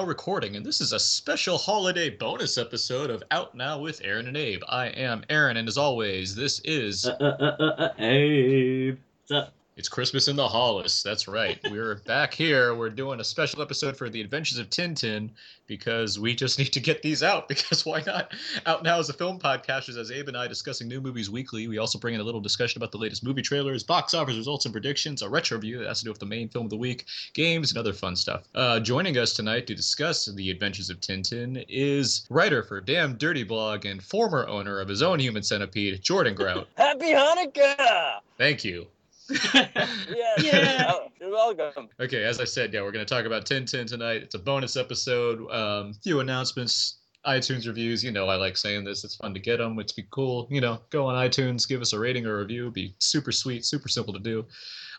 [0.00, 4.28] Now recording, and this is a special holiday bonus episode of Out Now with Aaron
[4.28, 4.62] and Abe.
[4.66, 8.98] I am Aaron, and as always, this is Uh, uh, uh, uh, uh, Abe.
[9.28, 9.52] What's up?
[9.80, 11.02] It's Christmas in the Hollis.
[11.02, 11.58] That's right.
[11.70, 12.74] We're back here.
[12.74, 15.30] We're doing a special episode for the Adventures of Tintin
[15.66, 17.48] because we just need to get these out.
[17.48, 18.34] Because why not?
[18.66, 21.66] Out Now is a film podcast, as Abe and I discussing new movies weekly.
[21.66, 24.66] We also bring in a little discussion about the latest movie trailers, box office results
[24.66, 26.76] and predictions, a retro review that has to do with the main film of the
[26.76, 28.48] week, games, and other fun stuff.
[28.54, 33.44] Uh, joining us tonight to discuss the Adventures of Tintin is writer for Damn Dirty
[33.44, 36.68] Blog and former owner of his own Human Centipede, Jordan Grout.
[36.76, 38.18] Happy Hanukkah!
[38.36, 38.86] Thank you.
[39.30, 40.42] Yes.
[40.42, 40.76] Yeah.
[40.90, 41.88] Oh, you're welcome.
[42.00, 44.22] Okay, as I said, yeah, we're going to talk about Tintin tonight.
[44.22, 45.48] It's a bonus episode.
[45.50, 48.02] Um, few announcements, iTunes reviews.
[48.02, 49.04] You know, I like saying this.
[49.04, 49.78] It's fun to get them.
[49.78, 50.48] It's be cool.
[50.50, 52.62] You know, go on iTunes, give us a rating or review.
[52.62, 54.44] It'd be super sweet, super simple to do.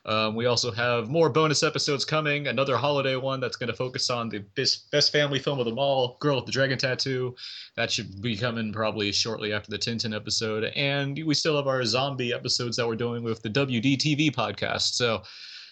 [0.06, 2.48] Um, we also have more bonus episodes coming.
[2.48, 5.78] Another holiday one that's going to focus on the best, best family film of them
[5.78, 7.36] all, Girl with the Dragon Tattoo.
[7.76, 10.66] That should be coming probably shortly after the Tintin episode.
[10.76, 14.94] And we still have our zombie episodes that we're doing with the WDTV podcast.
[14.94, 15.22] So,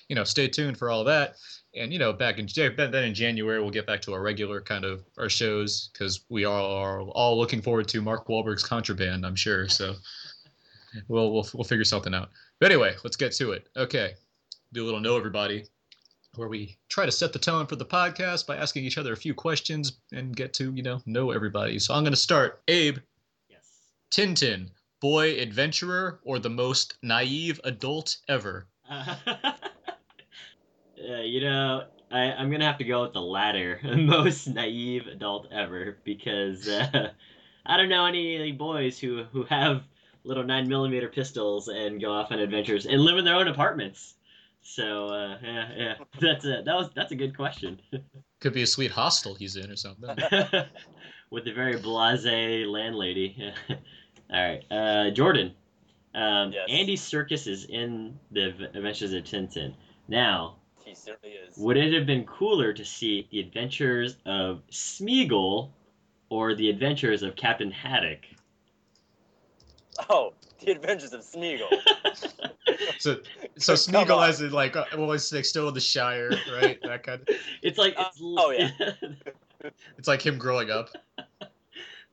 [0.09, 1.35] you know, stay tuned for all that.
[1.75, 4.83] And you know, back in then in January, we'll get back to our regular kind
[4.83, 9.23] of our shows because we all are all looking forward to Mark Wahlberg's Contraband.
[9.23, 9.69] I'm sure.
[9.69, 9.93] So
[11.07, 12.29] we'll we'll we'll figure something out.
[12.59, 13.67] But anyway, let's get to it.
[13.77, 14.15] Okay,
[14.73, 15.65] do a little know everybody,
[16.35, 19.17] where we try to set the tone for the podcast by asking each other a
[19.17, 21.79] few questions and get to you know know everybody.
[21.79, 22.61] So I'm going to start.
[22.67, 22.97] Abe,
[23.49, 23.65] Yes.
[24.11, 28.67] Tintin, boy adventurer or the most naive adult ever?
[28.89, 29.15] Uh,
[31.13, 35.47] uh, you know, I, I'm gonna have to go with the latter, most naive adult
[35.51, 37.11] ever, because uh,
[37.65, 39.83] I don't know any boys who who have
[40.23, 44.15] little nine millimeter pistols and go off on adventures and live in their own apartments.
[44.61, 47.79] So uh, yeah, yeah, that's a that was that's a good question.
[48.41, 50.09] Could be a sweet hostel he's in or something.
[51.29, 53.51] with the very blasé landlady.
[53.69, 53.77] All
[54.31, 55.53] right, uh, Jordan.
[56.15, 56.67] Um, Yes.
[56.69, 59.73] Andy Serkis is in the V- Adventures of Tintin.
[60.07, 61.55] Now, He certainly is.
[61.57, 65.69] would it have been cooler to see the Adventures of Smeagol
[66.29, 68.25] or the Adventures of Captain Haddock?
[70.09, 70.33] Oh,
[70.63, 71.67] The Adventures of Smeagol.
[72.99, 73.17] So,
[73.57, 74.25] so Come Smeagol on.
[74.27, 76.77] has it like, uh, well, it's like still in the Shire, right?
[76.83, 77.35] That kind of.
[77.61, 78.69] It's like, Uh, oh, yeah.
[79.97, 80.89] It's like him growing up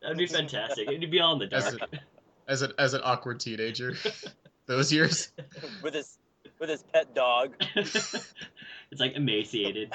[0.02, 0.88] that'd be fantastic.
[0.88, 1.90] It'd be all in the As dark.
[2.48, 3.94] as an as an awkward teenager.
[4.66, 5.30] Those years.
[5.82, 6.18] with his
[6.58, 7.54] with his pet dog.
[7.76, 8.24] it's
[8.98, 9.92] like emaciated.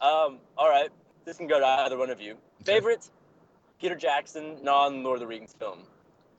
[0.00, 0.90] Um, all right.
[1.24, 2.36] This can go to either one of you.
[2.64, 3.08] Favorite
[3.80, 5.80] Peter Jackson non Lord of the Rings film.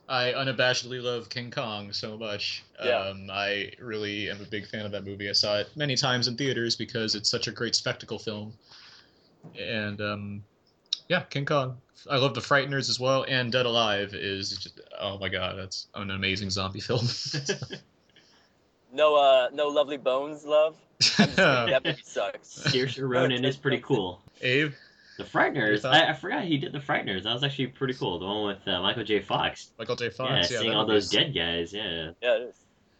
[0.09, 2.63] I unabashedly love King Kong so much.
[2.83, 2.97] Yeah.
[2.97, 5.29] Um, I really am a big fan of that movie.
[5.29, 8.51] I saw it many times in theaters because it's such a great spectacle film.
[9.57, 10.43] And um,
[11.07, 11.77] yeah, King Kong.
[12.09, 15.87] I love The Frighteners as well, and Dead Alive is just oh my god, that's
[15.95, 17.05] an amazing zombie film.
[18.91, 20.75] No, uh, no Lovely Bones, love.
[20.75, 22.63] I'm just kidding, that movie sucks.
[22.63, 24.21] Saoirse Ronan is pretty cool.
[24.41, 24.73] Abe,
[25.19, 25.83] The Frighteners.
[25.83, 27.23] I, I forgot he did the Frighteners.
[27.23, 28.17] That was actually pretty cool.
[28.19, 29.19] The one with uh, Michael J.
[29.19, 29.71] Fox.
[29.77, 30.05] Michael J.
[30.05, 30.49] yeah, Fox.
[30.49, 31.73] Yeah, seeing all those dead guys.
[31.73, 32.11] Yeah.
[32.21, 32.55] Yeah, it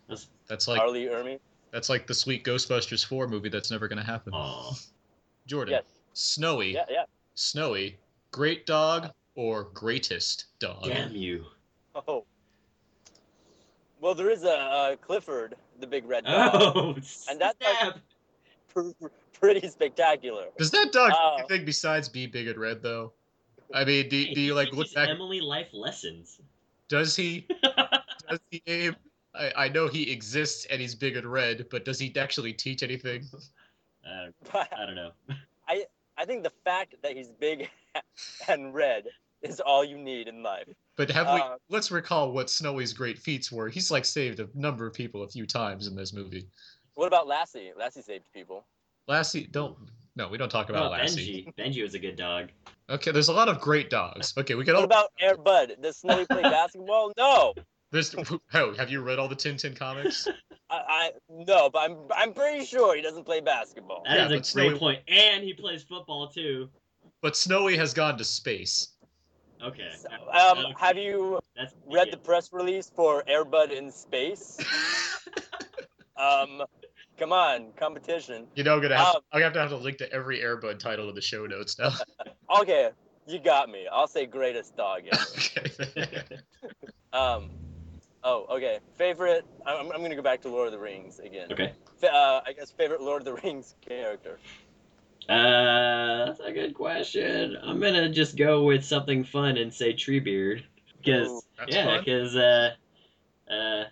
[0.10, 0.28] is.
[0.48, 0.90] That's like R.
[0.90, 1.40] Lee Ermey.
[1.72, 4.34] that's like the sweet Ghostbusters four movie that's never gonna happen.
[4.36, 4.76] Oh.
[5.48, 5.84] Jordan, Yes.
[6.14, 7.04] Snowy, Yeah, yeah.
[7.36, 7.98] Snowy,
[8.32, 10.84] great dog or greatest dog?
[10.84, 11.46] Damn you.
[11.96, 12.26] Oh.
[14.02, 16.52] Well, there is a uh, Clifford, the big red dog.
[16.76, 16.90] Oh,
[17.30, 17.94] And that's like- snap.
[17.94, 18.00] Pr-
[19.40, 20.46] pretty spectacular.
[20.58, 21.36] Does that dog do Oh.
[21.40, 23.14] anything besides be big and red though?
[23.74, 25.10] I mean, do, do you like He look teaches back?
[25.10, 26.40] Emily life lessons.
[26.88, 27.48] Does he?
[28.30, 28.96] Does he aim?
[29.36, 32.84] I, I know he exists and he's big and red, but does he actually teach
[32.84, 33.26] anything?
[34.06, 34.32] Uh,
[34.74, 35.12] I don't know.
[35.68, 35.86] I
[36.18, 37.70] I think the fact that he's big
[38.48, 39.04] and red
[39.44, 40.68] is all you need in life.
[40.96, 41.40] But have we?
[41.42, 43.68] Uh, Let's recall what Snowy's great feats were.
[43.70, 46.48] He's like saved a number of people a few times in this movie.
[47.00, 47.72] What about Lassie?
[47.80, 48.66] Lassie saved people.
[49.08, 49.78] Lassie, don't.
[50.18, 51.46] No, we don't talk about Oh, Lassie.
[51.56, 51.56] Benji.
[51.56, 52.50] Benji was a good dog.
[52.90, 54.34] Okay, there's a lot of great dogs.
[54.38, 54.84] Okay, we can What all.
[54.86, 55.78] about Air Bud?
[55.82, 57.14] Does Snowy play basketball?
[57.18, 57.54] No.
[57.92, 58.14] There's,
[58.54, 60.28] oh, have you read all the Tintin comics?
[60.70, 64.04] I, I no, but I'm I'm pretty sure he doesn't play basketball.
[64.04, 66.68] That is Yeah, a great Snowy- And he plays football too.
[67.22, 68.90] But Snowy has gone to space.
[69.64, 69.90] Okay.
[70.34, 70.74] Um, Okay.
[70.78, 74.58] have you That's read the press release for Air Bud in space?
[76.18, 76.62] Um,
[77.20, 78.48] come on, competition.
[78.56, 79.16] You know, I'm gonna have.
[79.16, 81.22] Um, I'm gonna have to have a link to every Air Bud title in the
[81.22, 81.92] show notes now.
[82.62, 82.90] Okay,
[83.28, 83.88] you got me.
[83.92, 85.22] I'll say greatest dog ever.
[85.38, 86.24] okay.
[87.14, 87.50] Um,
[88.24, 88.80] oh, okay.
[88.96, 89.44] Favorite.
[89.66, 91.52] I'm, I'm gonna go back to Lord of the Rings again.
[91.52, 91.74] Okay.
[91.98, 94.40] Fa- Uh, I guess favorite Lord of the Rings character.
[95.28, 97.58] Uh, that's a good question.
[97.64, 100.64] I'm gonna just go with something fun and say Treebeard,
[100.98, 102.72] because yeah, because uh,
[103.50, 103.84] uh,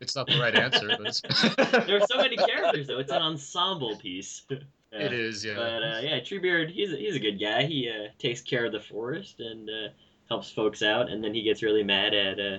[0.00, 1.20] It's not the right answer, but it's.
[1.86, 2.98] there are so many characters though.
[2.98, 4.46] It's an ensemble piece.
[4.94, 5.54] Uh, It is, yeah.
[5.56, 7.64] But uh, yeah, Treebeard, he's a, he's a good guy.
[7.64, 9.88] He uh, takes care of the forest and uh,
[10.28, 12.58] helps folks out, and then he gets really mad at uh,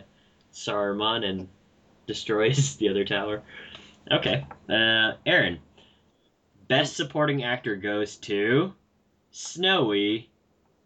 [0.53, 1.47] Saruman and
[2.07, 3.41] destroys the other tower.
[4.11, 5.59] Okay, uh, Aaron.
[6.67, 8.73] Best supporting actor goes to
[9.31, 10.29] Snowy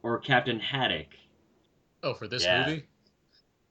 [0.04, 1.07] or Captain Haddock.
[2.04, 2.68] oh, for this Yeah.
[2.68, 2.86] movie.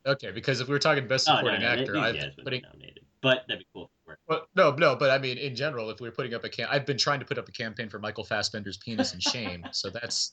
[0.09, 2.33] Okay, because if we were talking best Oh, no, supporting no, actor, I've guys been
[2.37, 2.61] would putting.
[2.63, 3.91] be nominated, but that'd be cool.
[4.27, 6.67] Well, no, no, but I mean, in general, if we were putting up a cam,
[6.71, 9.65] I've been trying to put up a campaign for Michael Fassbender's penis and shame.
[9.73, 10.33] so that's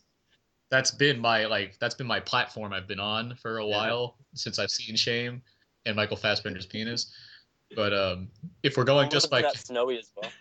[0.72, 3.76] that's been my like that's been my platform I've been on for a Yeah.
[3.76, 5.42] while since I've seen Shame
[5.86, 7.14] and Michael Fassbender's penis.
[7.76, 8.30] But um,
[8.64, 10.32] if we're going just by that Snowy as well.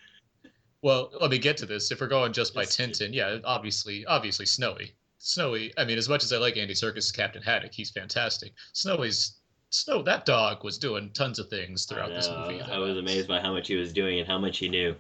[0.82, 1.90] well, let me get to this.
[1.90, 4.92] If we're going just by Tintin, yeah, obviously, obviously Snowy.
[5.24, 5.72] Snowy.
[5.78, 8.52] I mean, as much as I like Andy Serkis as Captain Haddock, he's fantastic.
[8.74, 9.36] Snowy's
[9.70, 10.02] Snow.
[10.02, 12.60] That dog was doing tons of things throughout this movie.
[12.60, 14.94] I was amazed by how much he was doing and how much he knew.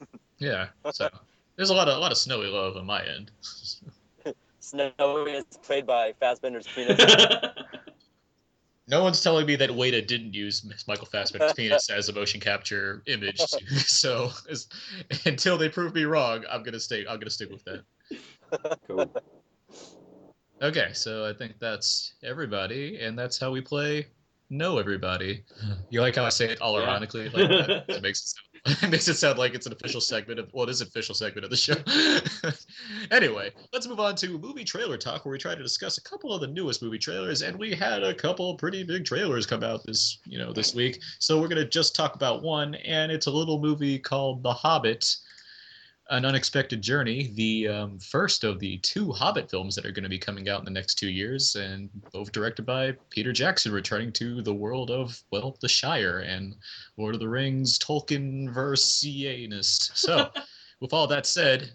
[0.38, 0.66] Yeah.
[0.92, 1.08] So
[1.56, 3.30] there's a lot of a lot of Snowy love on my end.
[4.60, 7.00] Snowy is played by Fassbender's penis.
[8.86, 13.02] No one's telling me that Weta didn't use Michael Fassbender's penis as a motion capture
[13.06, 13.38] image.
[13.38, 14.68] so as,
[15.24, 17.06] until they prove me wrong, I'm gonna stay.
[17.08, 17.82] I'm gonna stick with that.
[18.86, 19.12] Cool.
[20.62, 24.06] Okay, so I think that's everybody, and that's how we play
[24.48, 25.44] Know Everybody.
[25.90, 26.86] You like how I say it all Yeah.
[26.86, 27.84] ironically like that?
[27.88, 30.64] It makes it, sound, it makes it sound like it's an official segment of well,
[30.64, 31.74] it is an official segment of the show.
[33.10, 36.32] anyway, let's move on to movie trailer talk, where we try to discuss a couple
[36.32, 39.84] of the newest movie trailers, and we had a couple pretty big trailers come out
[39.84, 41.00] this you know this week.
[41.18, 45.16] So we're gonna just talk about one, and it's a little movie called The Hobbit
[46.10, 50.08] an unexpected journey the um, first of the two hobbit films that are going to
[50.08, 54.12] be coming out in the next two years and both directed by peter jackson returning
[54.12, 56.54] to the world of well the shire and
[56.96, 59.04] lord of the rings tolkien verse
[59.62, 60.30] so
[60.80, 61.72] with all that said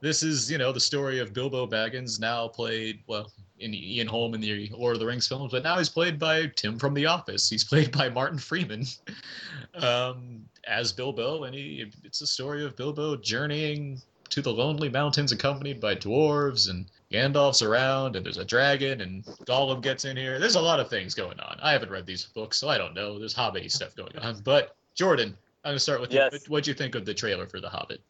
[0.00, 4.34] this is you know the story of bilbo baggins now played well in ian holm
[4.34, 7.06] in the lord of the rings films but now he's played by tim from the
[7.06, 8.84] office he's played by martin freeman
[9.74, 14.00] um, as Bilbo, and he, it's a story of Bilbo journeying
[14.30, 19.24] to the Lonely Mountains, accompanied by dwarves and Gandalf's around, and there's a dragon, and
[19.46, 20.38] Gollum gets in here.
[20.38, 21.58] There's a lot of things going on.
[21.62, 23.18] I haven't read these books, so I don't know.
[23.18, 24.40] There's Hobbit stuff going on.
[24.44, 26.32] But Jordan, I'm gonna start with Yes.
[26.32, 26.38] you.
[26.48, 28.00] What do you think of the trailer for The Hobbit?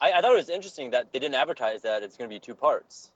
[0.00, 2.38] I, I thought it was interesting that they didn't advertise that it's going to be
[2.38, 3.10] two parts.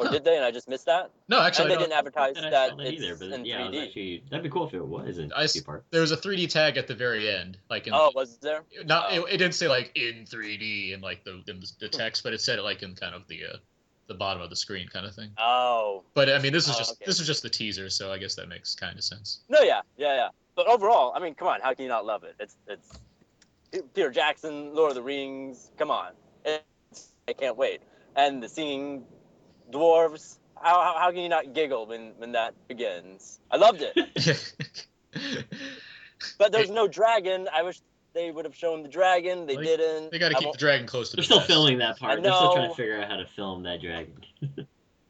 [0.00, 0.12] Or Huh.
[0.12, 0.36] did they?
[0.36, 1.10] And I just missed that.
[1.28, 3.68] No, And actually, they I didn't advertise I that that it's either, but in yeah,
[3.68, 3.82] 3D.
[3.86, 5.84] actually that'd be cool if it was in I s- two parts.
[5.90, 8.62] there was a 3D tag at the very end, like in Oh, was there?
[8.86, 9.26] not Oh.
[9.26, 12.40] it, it didn't say like in 3D in like the in the text, but it
[12.40, 13.56] said it like in kind of the uh,
[14.06, 15.32] the bottom of the screen kind of thing.
[15.36, 17.04] Oh, But I mean, this is Oh, just okay.
[17.04, 19.42] this is just the teaser, so I guess that makes kind of sense.
[19.50, 20.28] no, yeah, yeah, yeah.
[20.56, 22.36] But overall, I mean, come on, how can you not love it?
[22.40, 23.00] It's it's
[23.94, 25.70] Peter Jackson, Lord of the Rings.
[25.76, 26.12] Come on,
[26.46, 27.82] it's, I can't wait.
[28.16, 29.04] And the singing
[29.70, 30.36] dwarves.
[30.60, 33.40] How, how, how can you not giggle when, when that begins?
[33.50, 34.54] I loved it.
[36.38, 37.48] But there's no dragon.
[37.50, 37.80] I wish
[38.12, 39.46] they would have shown the dragon.
[39.46, 40.10] They Like, didn't.
[40.10, 41.22] they got to keep the dragon close to them.
[41.22, 41.48] They're the still chest.
[41.50, 42.22] filming that part.
[42.22, 44.12] They're still trying to figure out how to film that dragon.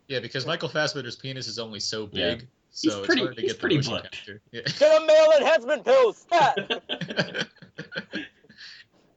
[0.08, 2.18] Yeah, because Michael Fassbender's penis is only so big.
[2.18, 2.34] Yeah.
[2.34, 4.02] big, so it's pretty- hard to he's get the pretty motion butt.
[4.10, 4.40] capture.
[4.50, 4.62] Yeah.
[4.62, 6.82] Get a male enhancement pill, stat.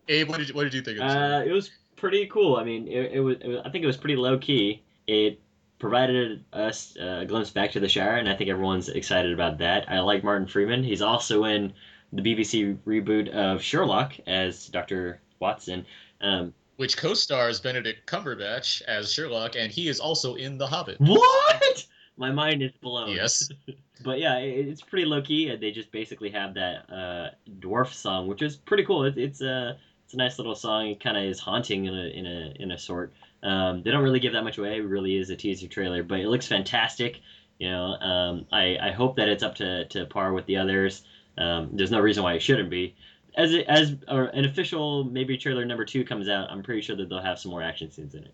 [0.08, 1.16] Abe, what did you, what did you think of this?
[1.16, 2.58] Uh, it was pretty cool.
[2.58, 3.62] I mean, it, it, was, it was.
[3.66, 4.84] I think it was pretty low key.
[5.08, 5.40] It
[5.80, 9.58] provided us uh, a glimpse back to the Shire, and I think everyone's excited about
[9.58, 9.90] that.
[9.90, 10.84] I like Martin Freeman.
[10.84, 11.74] He's also in
[12.14, 15.86] the BBC reboot of Sherlock as Doctor Watson.
[16.22, 21.00] Um, which co-stars Benedict Cumberbatch as Sherlock, and he is also in The Hobbit.
[21.00, 21.86] What?
[22.18, 23.10] My mind is blown.
[23.10, 23.50] Yes.
[24.04, 25.56] But yeah, it's pretty low key.
[25.56, 27.30] They just basically have that uh,
[27.62, 29.06] dwarf song, which is pretty cool.
[29.06, 30.88] It, it's a it's a nice little song.
[30.88, 33.14] It kind of is haunting in a in a in a sort.
[33.44, 34.78] Um, they don't really give that much away.
[34.78, 37.20] It really is a teaser trailer, but it looks fantastic.
[37.60, 41.04] You know, um, I I hope that it's up to, to par with the others.
[41.38, 42.96] Um, there's no reason why it shouldn't be.
[43.36, 46.96] As it, as or an official maybe trailer number two comes out, I'm pretty sure
[46.96, 48.34] that they'll have some more action scenes in it.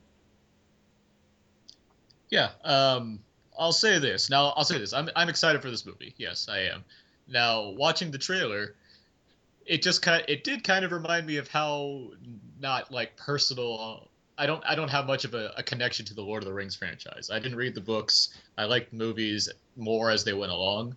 [2.30, 2.50] Yeah.
[2.64, 3.20] Um,
[3.58, 4.30] I'll say this.
[4.30, 4.94] Now, I'll say this.
[4.94, 6.14] I'm I'm excited for this movie.
[6.18, 6.84] Yes, I am.
[7.28, 8.76] Now, watching the trailer,
[9.66, 12.12] it just kind of, it did kind of remind me of how
[12.60, 14.09] not like personal.
[14.40, 16.54] I don't I don't have much of a, a connection to the Lord of the
[16.54, 17.30] Rings franchise.
[17.32, 18.30] I didn't read the books.
[18.58, 20.96] I liked movies more as they went along.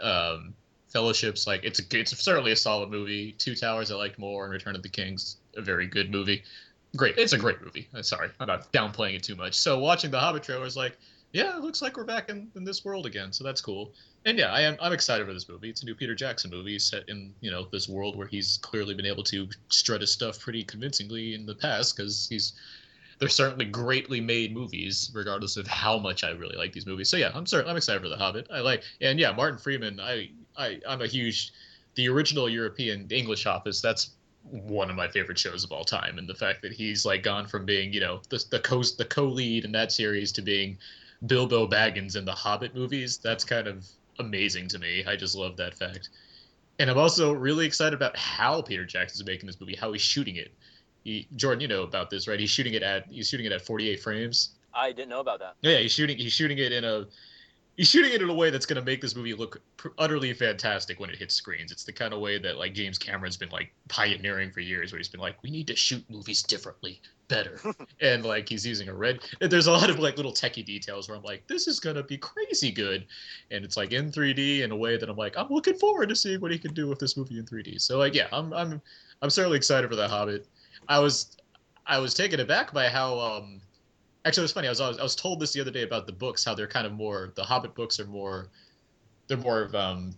[0.00, 0.54] Um,
[0.92, 3.32] Fellowship's like it's a it's certainly a solid movie.
[3.32, 6.44] Two Towers I liked more, and Return of the King's a very good movie.
[6.94, 7.88] Great, it's a great movie.
[7.92, 9.54] I'm sorry, I'm not downplaying it too much.
[9.54, 10.96] So watching the Hobbit trailer is like,
[11.32, 13.32] yeah, it looks like we're back in, in this world again.
[13.32, 13.92] So that's cool.
[14.26, 15.70] And yeah, I am I'm excited for this movie.
[15.70, 18.92] It's a new Peter Jackson movie set in you know this world where he's clearly
[18.92, 22.54] been able to strut his stuff pretty convincingly in the past because he's
[23.20, 27.08] they're certainly greatly made movies, regardless of how much I really like these movies.
[27.08, 28.48] So yeah, I'm certain I'm excited for The Hobbit.
[28.52, 30.00] I like and yeah, Martin Freeman.
[30.00, 31.52] I I I'm a huge
[31.94, 33.80] the original European English Office.
[33.80, 34.10] That's
[34.42, 37.46] one of my favorite shows of all time, and the fact that he's like gone
[37.46, 40.78] from being you know the the co the co lead in that series to being
[41.24, 43.18] Bilbo Baggins in the Hobbit movies.
[43.18, 43.86] That's kind of
[44.18, 45.04] amazing to me.
[45.06, 46.10] I just love that fact.
[46.78, 50.36] And I'm also really excited about how Peter Jackson's making this movie, how he's shooting
[50.36, 50.52] it.
[51.04, 52.38] He, Jordan, you know about this, right?
[52.38, 54.50] He's shooting it at he's shooting it at 48 frames.
[54.74, 55.54] I didn't know about that.
[55.62, 57.06] Yeah, he's shooting he's shooting it in a
[57.76, 60.32] he's shooting it in a way that's going to make this movie look pr- utterly
[60.32, 61.72] fantastic when it hits screens.
[61.72, 64.98] It's the kind of way that like James Cameron's been like pioneering for years, where
[64.98, 67.60] he's been like, we need to shoot movies differently, better,
[68.00, 69.20] and like he's using a red.
[69.40, 72.18] There's a lot of like little techie details where I'm like, this is gonna be
[72.18, 73.06] crazy good,
[73.50, 76.16] and it's like in 3D in a way that I'm like, I'm looking forward to
[76.16, 77.80] seeing what he can do with this movie in 3D.
[77.80, 78.80] So like, yeah, I'm I'm
[79.22, 80.46] I'm certainly excited for The Hobbit.
[80.88, 81.36] I was
[81.86, 83.60] I was taken aback by how um
[84.24, 84.68] actually it was funny.
[84.68, 86.54] I was, I was I was told this the other day about the books, how
[86.54, 88.48] they're kind of more the Hobbit books are more
[89.28, 90.14] they're more of um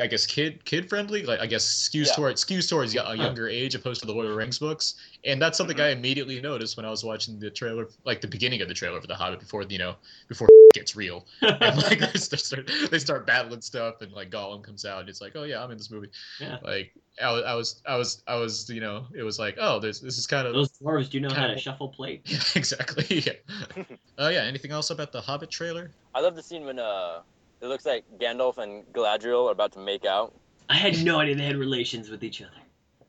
[0.00, 2.12] I guess kid kid friendly, like I guess skews Yeah.
[2.14, 4.94] towards skews towards a younger age opposed to the Lord of the Rings books,
[5.24, 8.62] and that's something I immediately noticed when I was watching the trailer, like the beginning
[8.62, 9.96] of the trailer for the Hobbit before you know
[10.28, 14.62] before it gets real, and like they start they start battling stuff, and like Gollum
[14.62, 16.58] comes out, and it's like oh yeah I'm in this movie, Yeah.
[16.62, 19.80] like I was I was I was I was you know it was like oh
[19.80, 21.60] this this is kind of Those dwarves do know how to Cannibal.
[21.60, 22.22] shuffle plate.
[22.26, 23.06] yeah, exactly.
[23.26, 23.84] Yeah.
[24.18, 24.42] Oh yeah.
[24.44, 25.90] Anything else about the Hobbit trailer?
[26.14, 27.20] I love the scene when uh,
[27.60, 30.34] it looks like Gandalf and Galadriel are about to make out.
[30.68, 32.52] I had no idea they had relations with each other.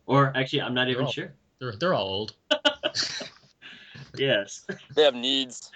[0.07, 1.33] Or actually, I'm not even all- sure.
[1.59, 2.35] They're they're all old.
[4.17, 4.65] Yes.
[4.95, 5.71] They have needs.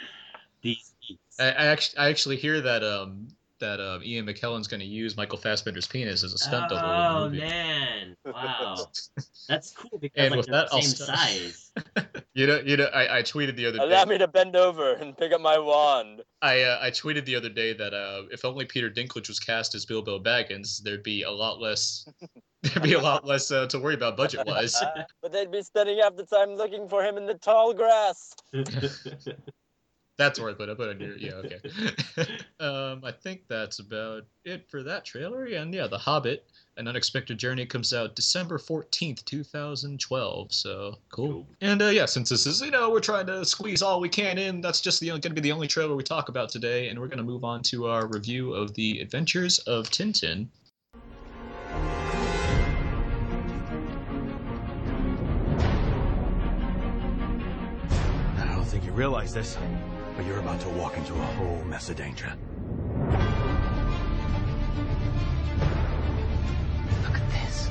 [0.62, 0.94] These.
[1.40, 3.28] I, I actually I actually hear that um
[3.60, 6.88] that um, Ian McKellen's going to use Michael Fassbender's penis as a stunt double.
[6.90, 8.16] Oh man!
[8.26, 8.88] Wow,
[9.48, 11.72] that's cool because And like with they're that, the I'll same size.
[12.38, 14.12] You know, you know, I, I tweeted the other Allow day.
[14.12, 16.22] me to bend over and pick up my wand.
[16.42, 19.74] I uh, I tweeted the other day that uh, if only Peter Dinklage was cast
[19.74, 22.06] as Bilbo Baggins, there'd be a lot less.
[22.64, 24.76] There'd be a lot less uh, to worry about budget wise.
[25.22, 28.34] but they'd be spending half the time looking for him in the tall grass.
[30.18, 30.74] That's where I put it.
[30.74, 31.60] I put it in your yeah okay.
[32.60, 35.46] um, I think that's about it for that trailer.
[35.46, 36.46] And yeah, The Hobbit:
[36.78, 40.54] An Unexpected Journey comes out December fourteenth, two thousand twelve.
[40.54, 41.28] So cool.
[41.28, 41.48] Cool.
[41.62, 44.38] And uh, yeah, since this is you know we're trying to squeeze all we can
[44.38, 47.00] in, that's just the going to be the only trailer we talk about today, and
[47.00, 50.48] we're going to move on to our review of the Adventures of Tintin.
[58.38, 59.58] I don't think you realize this,
[60.16, 62.32] but you're about to walk into a whole mess of danger.
[67.04, 67.70] Look at this.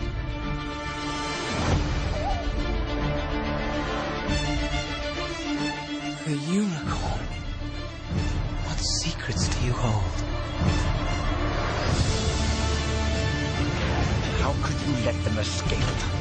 [6.27, 7.29] The unicorn.
[8.67, 10.05] What secrets do you hold?
[14.41, 16.15] How could you let them escape?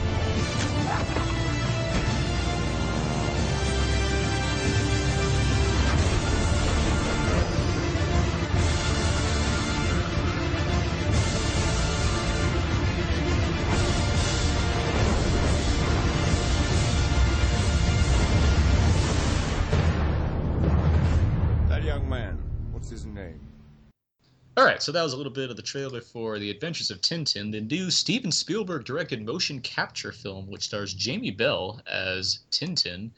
[24.56, 27.02] All right, so that was a little bit of the trailer for The Adventures of
[27.02, 33.10] Tintin, the new Steven Spielberg directed motion capture film, which stars Jamie Bell as Tintin,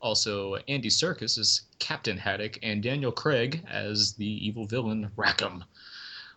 [0.00, 5.64] also Andy Serkis as Captain Haddock, and Daniel Craig as the evil villain Rackham,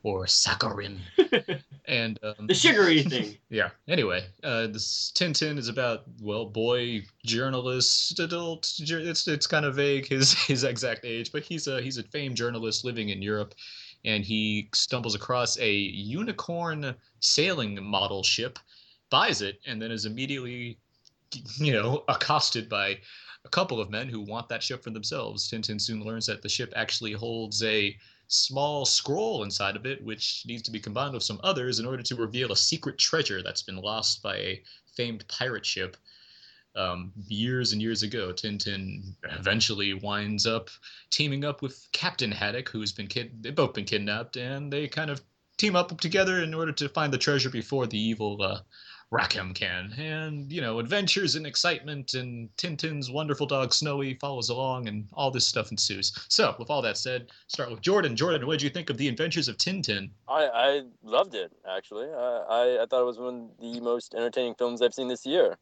[0.01, 0.99] or Sakharine.
[1.85, 3.37] and um, The sugary thing.
[3.49, 3.69] yeah.
[3.87, 8.73] Anyway, uh, this Tintin is about well, boy journalist, adult.
[8.79, 12.35] It's it's kind of vague his his exact age, but he's a he's a famed
[12.35, 13.53] journalist living in Europe,
[14.05, 18.59] and he stumbles across a unicorn sailing model ship,
[19.09, 20.77] buys it, and then is immediately,
[21.57, 22.99] you know, accosted by
[23.45, 25.49] a couple of men who want that ship for themselves.
[25.49, 27.95] Tintin soon learns that the ship actually holds a
[28.27, 32.03] small scroll inside of it, which needs to be combined with some others in order
[32.03, 34.63] to reveal a secret treasure that's been lost by a
[34.95, 35.97] famed pirate ship
[36.75, 38.31] um, years and years ago.
[38.31, 40.69] Tintin eventually winds up
[41.09, 43.43] teaming up with Captain Haddock, who's been kid.
[43.43, 45.21] They've both been kidnapped, and they kind of
[45.57, 48.59] team up together in order to find the treasure before the evil uh,
[49.11, 49.93] Rackham can.
[49.97, 55.31] And you know, adventures and excitement, and Tintin's wonderful dog Snowy follows along, and all
[55.31, 56.13] this stuff ensues.
[56.29, 58.15] So, with all that said, start with Jordan.
[58.15, 60.11] Jordan, what did you think of the Adventures of Tintin?
[60.27, 62.07] I, I loved it actually.
[62.07, 65.25] I, I I thought it was one of the most entertaining films I've seen this
[65.25, 65.57] year.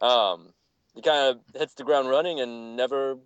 [0.00, 0.52] Um,
[0.94, 3.16] he kind of hits the ground running and never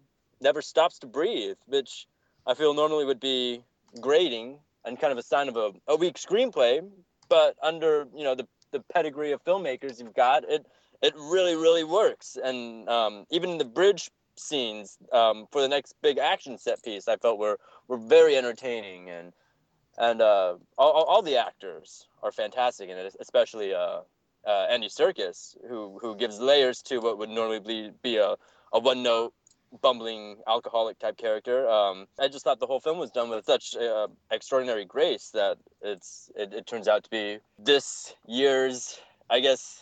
[0.40, 2.06] never stops to breathe, which
[2.46, 3.62] I feel normally would be
[4.00, 6.86] grating and kind of a sign of a, a weak screenplay.
[7.28, 10.66] But under you know the the pedigree of filmmakers you've got, it
[11.02, 12.36] it really really works.
[12.42, 17.08] And um, even in the bridge scenes um, for the next big action set piece,
[17.08, 19.32] I felt were were very entertaining and
[19.98, 24.00] and uh, all, all- all the actors are fantastic in it, especially uh,
[24.46, 28.36] uh, Andy Serkis, who who gives layers to what would normally be, be a,
[28.72, 29.32] a one note
[29.80, 31.66] bumbling alcoholic type character.
[31.68, 35.56] Um, I just thought the whole film was done with such uh, extraordinary grace that
[35.80, 39.80] it's it, it turns out to be this year's, I guess,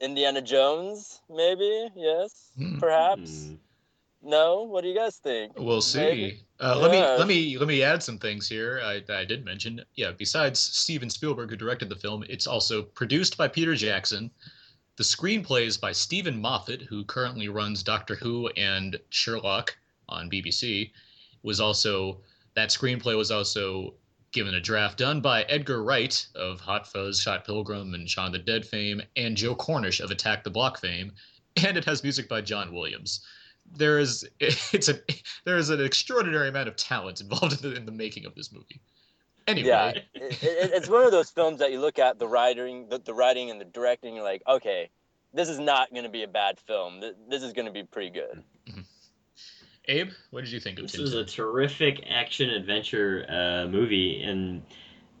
[0.00, 2.78] Indiana Jones, maybe yes, Hmm.
[2.78, 3.48] perhaps.
[3.48, 3.54] Hmm.
[4.22, 5.52] No, what do you guys think?
[5.56, 6.42] We'll see.
[6.60, 8.80] Uh, let me let me let me add some things here.
[8.82, 10.10] I, I did mention, yeah.
[10.10, 14.30] Besides Steven Spielberg, who directed the film, it's also produced by Peter Jackson.
[14.96, 19.76] The screenplay is by Steven Moffat, who currently runs Doctor Who and Sherlock
[20.08, 20.90] on BBC.
[21.44, 22.20] Was also
[22.54, 23.94] that screenplay was also
[24.32, 28.38] given a draft done by Edgar Wright of Hot Fuzz, Scott Pilgrim, and Shaun the
[28.38, 31.12] Dead fame, and Joe Cornish of Attack the Block fame,
[31.64, 33.24] and it has music by John Williams.
[33.76, 34.98] There is it's a
[35.44, 38.52] there is an extraordinary amount of talent involved in the, in the making of this
[38.52, 38.80] movie.
[39.46, 42.86] Anyway, Yeah, it, it, it's one of those films that you look at the writing,
[42.90, 44.14] the, the writing and the directing.
[44.14, 44.90] You're like, okay,
[45.32, 47.00] this is not going to be a bad film.
[47.00, 48.42] Th- This is going to be pretty good.
[49.88, 54.62] Abe, what did you think of This is a terrific action adventure uh, movie, and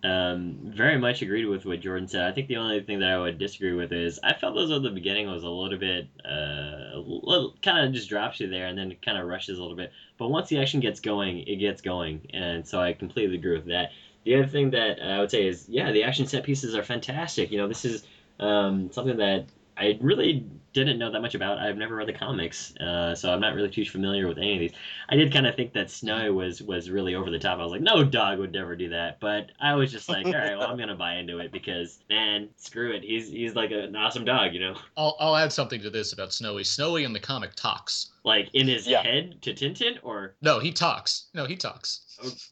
[0.02, 2.24] um, very much agreed with what Jordan said.
[2.24, 4.82] I think the only thing that I would disagree with is I felt those at
[4.82, 8.92] the beginning was a little bit, uh, kind of just drops you there, and then
[8.92, 9.92] it kind of rushes a little bit.
[10.16, 13.66] But once the action gets going, it gets going, and so I completely agree with
[13.66, 13.90] that.
[14.24, 17.50] The other thing that I would say is, yeah, the action set pieces are fantastic.
[17.50, 18.04] You know, this is
[18.38, 21.58] um, something that I really didn't know that much about.
[21.58, 24.60] I've never read the comics, uh, so I'm not really too familiar with any of
[24.60, 24.72] these.
[25.08, 27.58] I did kind of think that Snow was was really over the top.
[27.58, 29.18] I was like, no dog would never do that.
[29.20, 32.48] But I was just like, all right, well, I'm gonna buy into it because man,
[32.56, 33.02] screw it.
[33.02, 34.76] He's he's like an awesome dog, you know.
[34.96, 36.64] I'll I'll add something to this about Snowy.
[36.64, 38.10] Snowy in the comic talks.
[38.24, 39.02] Like in his Yeah.
[39.02, 41.26] head to Tintin, or No, he talks.
[41.34, 42.00] No, he talks.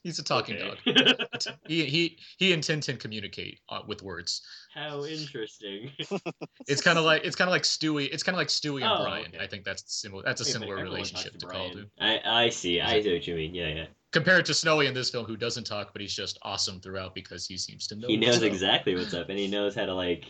[0.03, 0.93] He's a talking okay.
[0.95, 1.19] dog.
[1.69, 4.43] He he he and Tintin communicate uh, with words.
[4.75, 5.91] How interesting.
[6.69, 8.09] It's kind of like it's kind of like Stewie.
[8.13, 9.27] It's kind of like Stewie and Oh, Brian.
[9.29, 9.39] okay.
[9.43, 10.23] I think that's similar.
[10.25, 11.71] That's a Wait, similar relationship to Brian.
[11.73, 11.87] call to.
[12.01, 12.81] I I see.
[12.81, 13.55] I see what you mean.
[13.55, 13.87] Yeah, yeah.
[14.13, 17.47] Compared to Snowy in this film, who doesn't talk, but he's just awesome throughout because
[17.47, 18.07] he seems to know.
[18.09, 18.43] he what's knows up.
[18.45, 20.25] exactly what's up and he knows how to like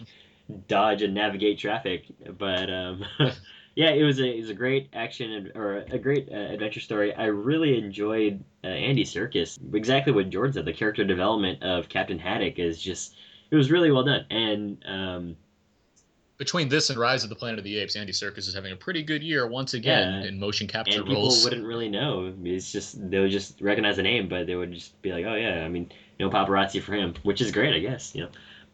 [0.69, 2.05] dodge and navigate traffic
[2.39, 3.05] but um
[3.77, 7.15] yeah it was a it was a great action or a great uh, adventure story
[7.15, 9.59] i really enjoyed uh, andy Serkis.
[9.75, 13.15] exactly what jordan said the character development of captain haddock is just
[13.51, 15.37] it was really well done and um
[16.39, 18.77] Between this and Rise of the Planet of the Apes, Andy Serkis is having a
[18.77, 20.29] pretty good year once again Yeah.
[20.29, 21.43] in motion capture and people roles.
[21.45, 25.01] wouldn't really know it's just they would just recognize the name but they would just
[25.03, 28.15] be like oh yeah i mean no paparazzi for him which is great i guess
[28.15, 28.29] you know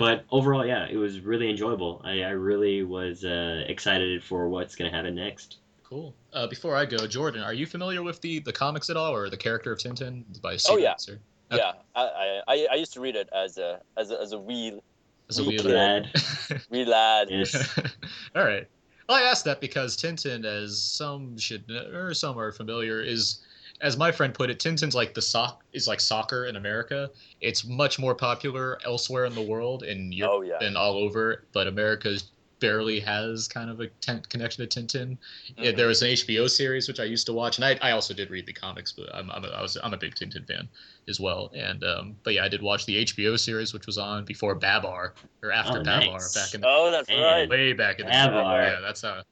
[0.04, 4.74] but overall yeah it was really enjoyable i, I really was uh, excited for what's
[4.76, 6.14] going to happen next Cool.
[6.32, 9.28] Uh, before I go, Jordan, are you familiar with the the comics at all, or
[9.28, 10.96] the character of Tintin by Oh, yeah.
[10.96, 14.18] Stevens, or- Yeah, I, I, I- I used to read it as a as a,
[14.18, 14.80] as a wee
[15.28, 16.08] as a Wee wee lad
[16.70, 17.28] wee lad.
[17.30, 17.52] yes
[18.34, 18.66] All right.
[19.06, 23.40] Well, I asked that because Tintin, as some should know, or some are familiar, is
[23.82, 27.10] as my friend put it, Tintin's like the soc is like soccer in America.
[27.40, 30.58] It's much more popular elsewhere in the world in Europe Oh, yeah.
[30.60, 32.16] than all over, but America
[32.60, 35.18] barely has kind of a ten- connection to Tintin.
[35.58, 35.76] Yeah, Mhm.
[35.76, 38.30] there was an HBO series which I used to watch, and I, I also did
[38.30, 40.68] read the comics, but I'm I'm a, I was I'm a big Tintin fan
[41.08, 41.50] as well.
[41.54, 45.14] And um, but yeah, I did watch the HBO series which was on before Babar
[45.42, 46.34] or after Oh, Babar nice.
[46.34, 47.48] back in the Oh, that's right.
[47.48, 48.62] way back in the Babar.
[48.62, 49.22] Yeah, that's how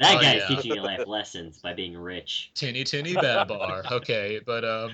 [0.00, 0.56] That Oh, guy's yeah.
[0.56, 2.52] teaching you life lessons by being rich.
[2.54, 3.82] Tinny Tinny Babar.
[3.90, 4.92] Okay, but um,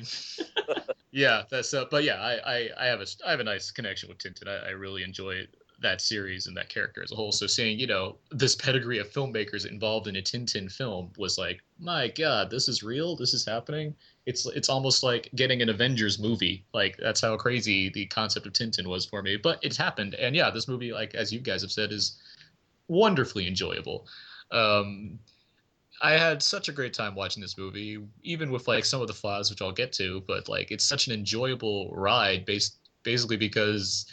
[1.10, 4.08] yeah, that's uh, but yeah, I, I I have a I have a nice connection
[4.08, 4.48] with Tintin.
[4.48, 5.46] I, I really enjoy
[5.80, 7.32] that series and that character as a whole.
[7.32, 11.60] So seeing you know this pedigree of filmmakers involved in a Tintin film was like,
[11.78, 13.14] my God, this is real.
[13.14, 13.94] This is happening.
[14.24, 16.64] It's it's almost like getting an Avengers movie.
[16.72, 19.36] Like that's how crazy the concept of Tintin was for me.
[19.36, 22.16] But it's happened, and yeah, this movie, like as you guys have said, is
[22.88, 24.06] wonderfully enjoyable.
[24.54, 25.18] Um,
[26.00, 29.14] I had such a great time watching this movie, even with like some of the
[29.14, 30.22] flaws, which I'll get to.
[30.26, 34.06] But like, it's such an enjoyable ride, based basically because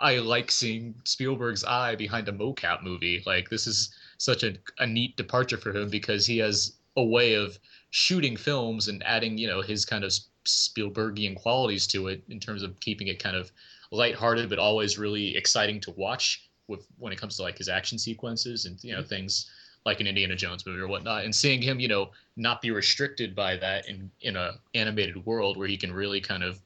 [0.00, 3.22] I like seeing Spielberg's eye behind a mocap movie.
[3.26, 7.34] Like, this is such a, a neat departure for him because he has a way
[7.34, 7.58] of
[7.90, 10.12] shooting films and adding, you know, his kind of
[10.44, 13.52] Spielbergian qualities to it in terms of keeping it kind of
[13.90, 17.98] lighthearted but always really exciting to watch with when it comes to like his action
[17.98, 19.50] sequences and you know things
[19.84, 23.34] like an Indiana Jones movie or whatnot, and seeing him, you know, not be restricted
[23.34, 26.60] by that in in a animated world where he can really kind of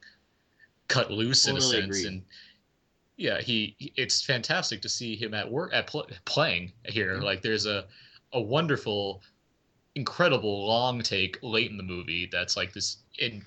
[0.88, 2.06] cut loose in a sense, agree.
[2.06, 2.22] and
[3.16, 7.16] yeah, he he- it's fantastic to see him at work at pl- playing here.
[7.18, 7.86] Like there's a
[8.32, 9.22] a wonderful,
[9.94, 13.44] incredible long take late in the movie that's like this in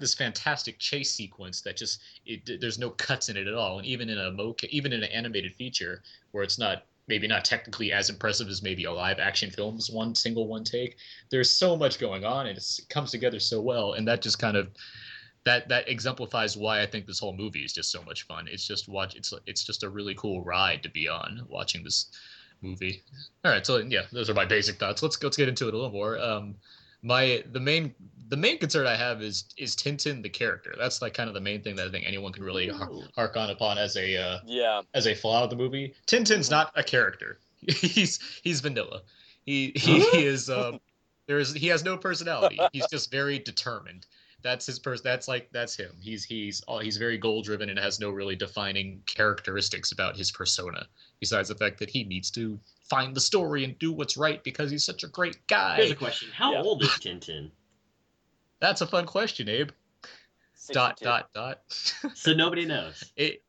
[0.00, 3.86] this fantastic chase sequence that just it, there's no cuts in it at all, and
[3.86, 7.92] even in a moca, even in an animated feature where it's not maybe not technically
[7.92, 10.96] as impressive as maybe a live action film's one single one take.
[11.30, 14.56] There's so much going on, and it comes together so well, and that just kind
[14.56, 14.68] of
[15.44, 18.46] that that exemplifies why I think this whole movie is just so much fun.
[18.48, 22.06] It's just watch it's it's just a really cool ride to be on watching this
[22.60, 23.02] movie.
[23.44, 25.02] All right, so yeah, those are my basic thoughts.
[25.02, 26.18] Let's let's get into it a little more.
[26.18, 26.54] Um,
[27.02, 27.94] my the main
[28.32, 30.74] the main concern I have is is Tintin the character.
[30.78, 33.02] That's like kind of the main thing that I think anyone can really har- Ooh.
[33.14, 34.80] hark on upon as a uh, Yeah.
[34.94, 35.92] as a flaw of the movie.
[36.06, 37.38] Tintin's not a character.
[37.68, 39.02] He's he's vanilla.
[39.44, 40.80] He he, he is um
[41.26, 42.58] there is he has no personality.
[42.72, 44.06] He's just very determined.
[44.42, 45.04] That's his person.
[45.04, 45.92] That's like that's him.
[46.00, 50.32] He's he's all he's very goal driven and has no really defining characteristics about his
[50.32, 50.86] persona.
[51.20, 54.70] Besides the fact that he needs to find the story and do what's right because
[54.70, 55.76] he's such a great guy.
[55.76, 56.62] Here's a question: How Yeah.
[56.62, 57.50] old is Tintin?
[58.62, 59.70] That's a fun question, Abe.
[60.70, 61.04] Dot 62.
[61.04, 61.60] dot dot.
[62.14, 63.12] So nobody knows.
[63.16, 63.42] it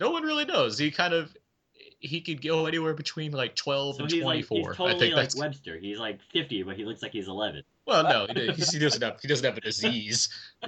[0.00, 0.76] no one really knows.
[0.76, 1.34] He kind of
[2.00, 4.56] he could go anywhere between like 12 So and he's like 24.
[4.56, 5.78] he's totally I think like that's Webster.
[5.78, 7.62] He's like 50, but he looks like he's 11.
[7.86, 10.28] well, no, he, he doesn't have he doesn't have a disease.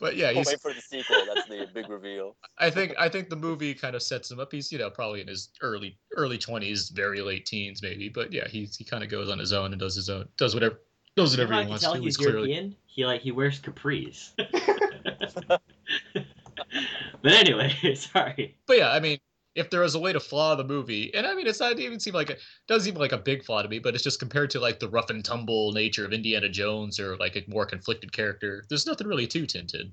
[0.00, 1.26] but yeah, We'll he's, wait for the sequel.
[1.34, 2.34] That's the big reveal.
[2.56, 4.50] I think I think the movie kind of sets him up.
[4.50, 8.08] He's you know probably in his early early 20s, very late teens maybe.
[8.08, 10.54] But yeah, he he kind of goes on his own and does his own does
[10.54, 10.80] whatever
[11.22, 11.98] does You whatever I he can wants tell to.
[11.98, 12.04] do.
[12.04, 12.76] he's He's clearly European.
[12.86, 14.30] He like he wears capris.
[17.22, 18.56] but anyway, sorry.
[18.66, 19.18] But yeah, I mean,
[19.54, 21.98] if there was a way to flaw the movie, and I mean, it's not even
[22.00, 22.36] seem like a
[22.68, 24.88] doesn't seem like a big flaw to me, but it's just compared to like the
[24.88, 28.64] rough and tumble nature of Indiana Jones or like a more conflicted character.
[28.68, 29.90] There's nothing really to Tintin.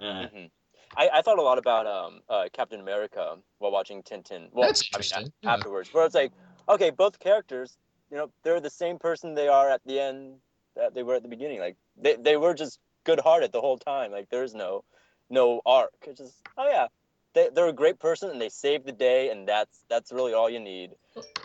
[0.00, 0.50] Uh, Mhm.
[0.96, 4.48] I, I thought a lot about um, uh, Captain America while watching Tintin.
[4.52, 5.52] Well, That's I mean, interesting, yeah.
[5.54, 6.32] afterwards, where it's like,
[6.68, 7.78] okay, both characters,
[8.10, 10.36] you know, they're the same person they are at the end
[10.76, 11.60] that they were at the beginning.
[11.60, 14.12] Like they, they were just good-hearted the whole time.
[14.12, 14.84] Like there's no
[15.30, 15.92] no arc.
[16.06, 16.88] It's just oh yeah,
[17.34, 20.50] they they're a great person and they saved the day, and that's that's really all
[20.50, 20.90] you need.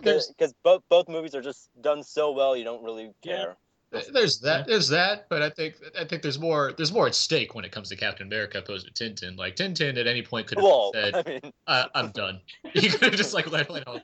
[0.01, 3.57] Because both both movies are just done so well, you don't really care.
[3.91, 7.55] There's that there's that, but I think I think there's more there's more at stake
[7.55, 9.37] when it comes to Captain America opposed to Tintin.
[9.37, 12.41] Like Tintin at any point could have Well, said, I mean, I, "I'm done."
[12.73, 14.03] He could have just like let let off.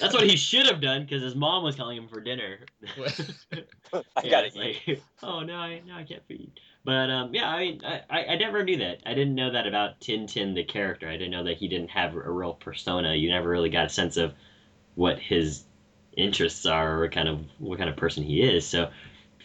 [0.00, 2.58] that's what he should have done because his mom was calling him for dinner.
[2.98, 3.64] I
[4.22, 6.52] Yeah, gotta it's like, oh no, I no, I can't feed.
[6.84, 9.02] But um, yeah, I mean, I, I I never knew that.
[9.06, 11.08] I didn't know that about Tintin the character.
[11.08, 13.14] I didn't know that he didn't have a real persona.
[13.14, 14.34] You never really got a sense of
[14.94, 15.64] what his
[16.16, 18.66] interests are or kind of what kind of person he is.
[18.66, 18.90] So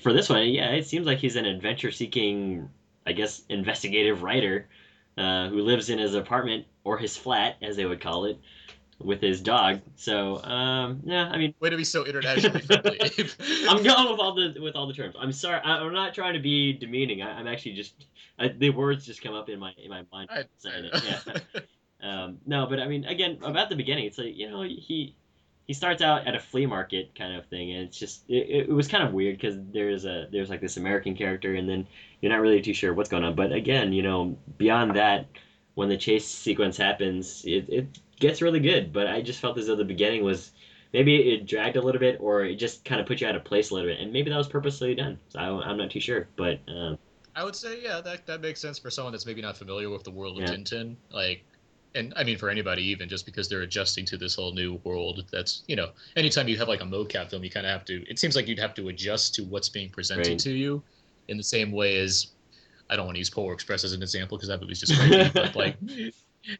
[0.01, 2.69] for this one, yeah, it seems like he's an adventure-seeking,
[3.05, 4.67] I guess, investigative writer
[5.17, 8.39] uh, who lives in his apartment or his flat, as they would call it,
[8.99, 9.81] with his dog.
[9.95, 11.53] So um, yeah, I mean.
[11.59, 12.99] Way to be so internationally friendly.
[13.67, 15.15] I'm going with all the with all the terms.
[15.19, 15.59] I'm sorry.
[15.63, 17.21] I, I'm not trying to be demeaning.
[17.21, 20.29] I, I'm actually just I, the words just come up in my in my mind
[20.31, 21.03] I- I- it.
[21.03, 21.61] Yeah.
[22.03, 25.15] Um, no, but I mean, again, about the beginning, it's like you know he
[25.71, 28.69] he starts out at a flea market kind of thing, and it's just it, it
[28.69, 31.87] was kind of weird because there's a there's like this American character, and then
[32.19, 33.35] you're not really too sure what's going on.
[33.35, 35.27] But again, you know, beyond that,
[35.75, 37.87] when the chase sequence happens, it, it
[38.19, 38.91] gets really good.
[38.91, 40.51] But I just felt as though the beginning was
[40.91, 43.45] maybe it dragged a little bit, or it just kind of put you out of
[43.45, 45.17] place a little bit, and maybe that was purposely done.
[45.29, 46.97] So I, I'm not too sure, but um,
[47.33, 50.03] I would say, yeah, that that makes sense for someone that's maybe not familiar with
[50.03, 50.53] the world of Yeah.
[50.53, 50.97] Tintin.
[51.11, 51.45] Like,
[51.95, 55.27] and I mean for anybody even, just because they're adjusting to this whole new world.
[55.31, 58.03] That's you know, anytime you have like a mocap film, you kind of have to.
[58.09, 60.39] It seems like you'd have to adjust to what's being presented Right.
[60.39, 60.83] to you,
[61.27, 62.33] in the same way as
[62.89, 65.29] I don't want to use Polar Express as an example because that movie's just crazy,
[65.33, 65.77] but like,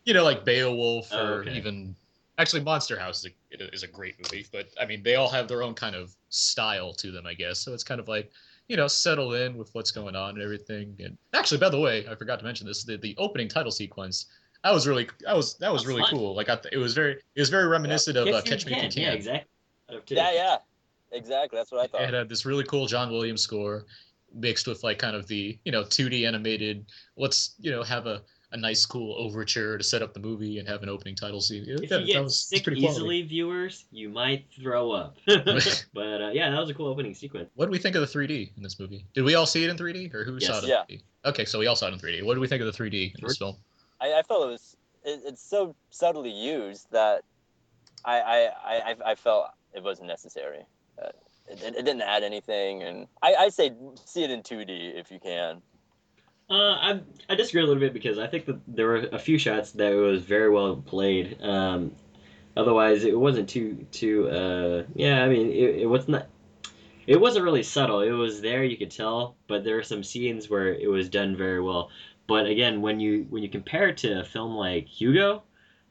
[0.05, 1.57] you know, like Beowulf Oh, or okay.
[1.57, 1.95] even.
[2.37, 5.47] Actually, Monster House is a, is a great movie, but I mean, they all have
[5.47, 7.59] their own kind of style to them, I guess.
[7.59, 8.31] So it's kind of like,
[8.67, 10.95] you know, settle in with what's going on and everything.
[10.99, 14.25] And actually, by the way, I forgot to mention this: the, the opening title sequence.
[14.63, 16.11] I was really, I was that was That's really fun.
[16.11, 16.35] cool.
[16.35, 18.83] Like I, th- it was very, it was very reminiscent of uh, Catch Me If
[18.83, 19.01] You Can.
[19.03, 19.49] Yeah, exactly.
[19.89, 20.15] Out of two.
[20.15, 20.57] Yeah, yeah,
[21.11, 21.57] exactly.
[21.57, 22.01] That's what I thought.
[22.01, 23.85] It had this really cool John Williams score
[24.33, 26.85] mixed with like kind of the you know 2D animated.
[27.17, 28.21] Let's you know have a,
[28.51, 31.63] a nice cool overture to set up the movie and have an opening title scene.
[31.65, 32.97] Yeah, If that you get was- it's sick pretty quality.
[32.99, 35.17] easily, viewers, you might throw up.
[35.25, 37.49] but uh, yeah, that was a cool opening sequence.
[37.55, 39.05] What did we think of the 3D in this movie?
[39.15, 40.63] Did we all see it in 3D, or who saw Yes.
[40.63, 40.83] it in Yeah.
[40.97, 41.01] 3D?
[41.25, 42.23] Okay, so we all saw it in 3D.
[42.23, 43.55] What did we think of the 3D in this film?
[44.01, 47.23] I, I felt it was it, it's so subtly used that
[48.05, 48.49] I I,
[48.91, 50.65] I, I- felt it wasn't necessary.
[51.01, 51.09] Uh,
[51.47, 53.71] it, it didn't add anything, and I, I say
[54.05, 55.63] see it in 2D if you can.
[56.49, 59.37] Uh, I I disagree a little bit because I think that there were a few
[59.37, 61.41] shots that was very well played.
[61.41, 61.95] Um,
[62.57, 64.29] otherwise, it wasn't too too.
[64.29, 66.27] Uh, yeah, I mean, it, it was not.
[67.07, 68.01] It wasn't really subtle.
[68.01, 71.35] It was there, you could tell, but there were some scenes where it was done
[71.37, 71.89] very well.
[72.27, 75.43] But again, when you when you compare it to a film like Hugo,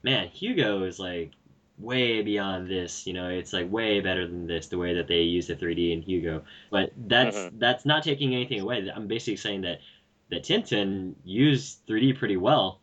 [0.02, 1.32] man, Hugo is like
[1.78, 3.06] way beyond this.
[3.06, 4.68] You know, it's like way better than this.
[4.68, 7.58] The way that they use the 3D in Hugo, but that's Mhm.
[7.58, 8.90] that's not taking anything away.
[8.94, 9.80] I'm basically saying that
[10.30, 12.80] that Tintin used 3D pretty well,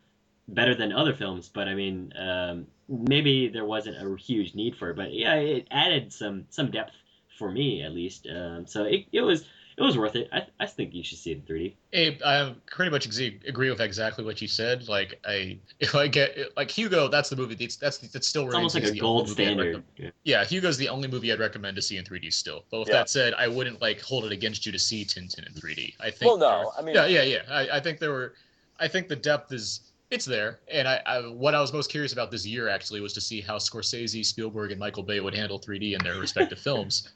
[0.48, 1.50] better than other films.
[1.50, 4.96] But I mean, um, maybe there wasn't a huge need for it.
[4.96, 6.94] But yeah, it added some some depth
[7.38, 8.28] for me at least.
[8.28, 9.46] Um, so it, it was
[9.78, 10.28] it was worth it.
[10.34, 11.74] I, I think you should see it in 3D.
[11.94, 14.88] Abe, I pretty much exa- agree with exactly what you said.
[14.88, 17.54] Like, I if I get like Hugo, that's the movie.
[17.56, 19.84] That's that's, that's still It's almost like a the gold standard.
[19.96, 20.10] Yeah.
[20.24, 22.66] Yeah, Hugo's the only movie I'd recommend to see in 3D still.
[22.72, 22.96] But with Yeah.
[22.96, 25.94] that said, I wouldn't like hold it against you to see Tintin in 3D.
[26.00, 26.30] I think.
[26.32, 27.42] Well, no, I mean- Yeah, yeah, yeah.
[27.50, 28.34] I, I think there were.
[28.80, 32.14] I think the depth is it's there, and I, I what I was most curious
[32.14, 35.60] about this year actually was to see how Scorsese, Spielberg, and Michael Bay would handle
[35.60, 37.10] 3D in their respective films.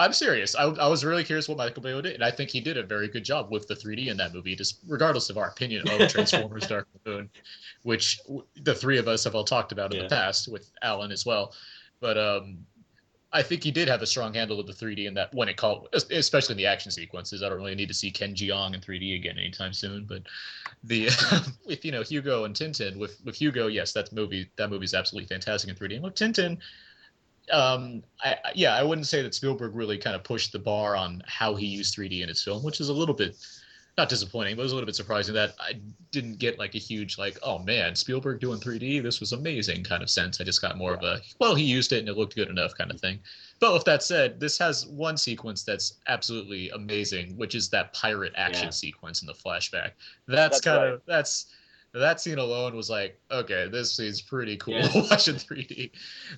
[0.00, 0.54] I'm serious.
[0.54, 2.84] I, I was really curious what Michael Bay did, and I think he did a
[2.84, 6.08] very good job with the 3D in that movie, just regardless of our opinion of
[6.08, 7.28] Transformers: Dark Moon,
[7.82, 10.04] which w- the three of us have all talked about in Yeah.
[10.04, 11.52] the past with Alan as well.
[12.00, 12.58] But um,
[13.32, 15.56] I think he did have a strong handle of the 3D in that when it
[15.56, 17.42] called, especially in the action sequences.
[17.42, 20.04] I don't really need to see Ken Jeong in 3D again anytime soon.
[20.04, 20.22] But
[20.84, 21.08] the
[21.66, 24.94] with you know Hugo and Tintin with with Hugo, yes, that movie that movie is
[24.94, 25.94] absolutely fantastic in 3D.
[25.96, 26.58] And with Tintin,
[27.50, 31.22] um, I, yeah, I wouldn't say that Spielberg really kind of pushed the bar on
[31.26, 33.36] how he used 3D in his film, which is a little bit
[33.96, 35.72] not disappointing, but it was a little bit surprising that I
[36.12, 40.04] didn't get like a huge like, oh man, Spielberg doing 3D, this was amazing kind
[40.04, 40.40] of sense.
[40.40, 42.74] I just got more of a well, he used it and it looked good enough
[42.78, 43.18] kind of thing.
[43.58, 48.32] But with that said, this has one sequence that's absolutely amazing, which is that pirate
[48.36, 48.70] action Yeah.
[48.70, 49.92] sequence in the flashback.
[50.28, 50.92] That's, That's kind right.
[50.92, 51.46] of that's
[51.94, 54.88] that scene alone was like, okay, this scene's pretty cool Yeah.
[54.88, 55.90] to watch in 3D.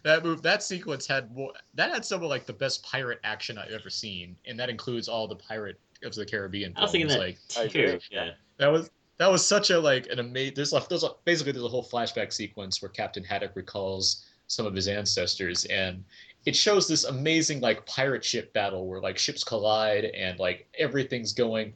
[0.04, 1.52] That move, that sequence had more.
[1.74, 5.08] That had some of like the best pirate action I've ever seen, and that includes
[5.08, 6.72] all the pirate of the Caribbean.
[6.76, 7.86] I was thinking that like I agree.
[7.86, 7.98] too.
[8.10, 8.30] Yeah.
[8.58, 10.54] that was that was such a like an amazing.
[10.54, 14.66] There's like there's a, basically there's a whole flashback sequence where Captain Haddock recalls some
[14.66, 16.02] of his ancestors, and
[16.46, 21.32] it shows this amazing like pirate ship battle where like ships collide and like everything's
[21.32, 21.74] going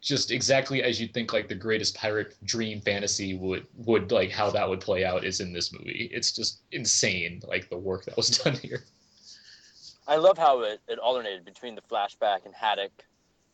[0.00, 4.50] just exactly as you'd think like the greatest pirate dream fantasy would would like how
[4.50, 6.08] that would play out is in this movie.
[6.12, 8.84] It's just insane like the work that was done here.
[10.06, 12.92] I love how it, it alternated between the flashback and Haddock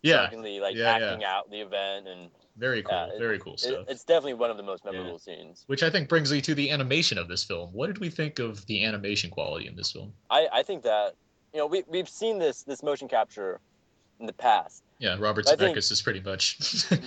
[0.02, 0.88] Yeah, like Yeah, yeah.
[0.88, 3.86] acting out the event, and very cool, Yeah, it- very cool it, stuff.
[3.88, 5.64] it's definitely one of the most memorable scenes.
[5.66, 7.70] Which I think brings me to the animation of this film.
[7.72, 10.12] What did we think of the animation quality in this film?
[10.30, 11.14] I, I think that
[11.52, 13.60] you know we we've seen this this motion capture
[14.20, 14.82] in the past.
[14.98, 16.58] Yeah, Robert I think- Zemeckis is pretty much.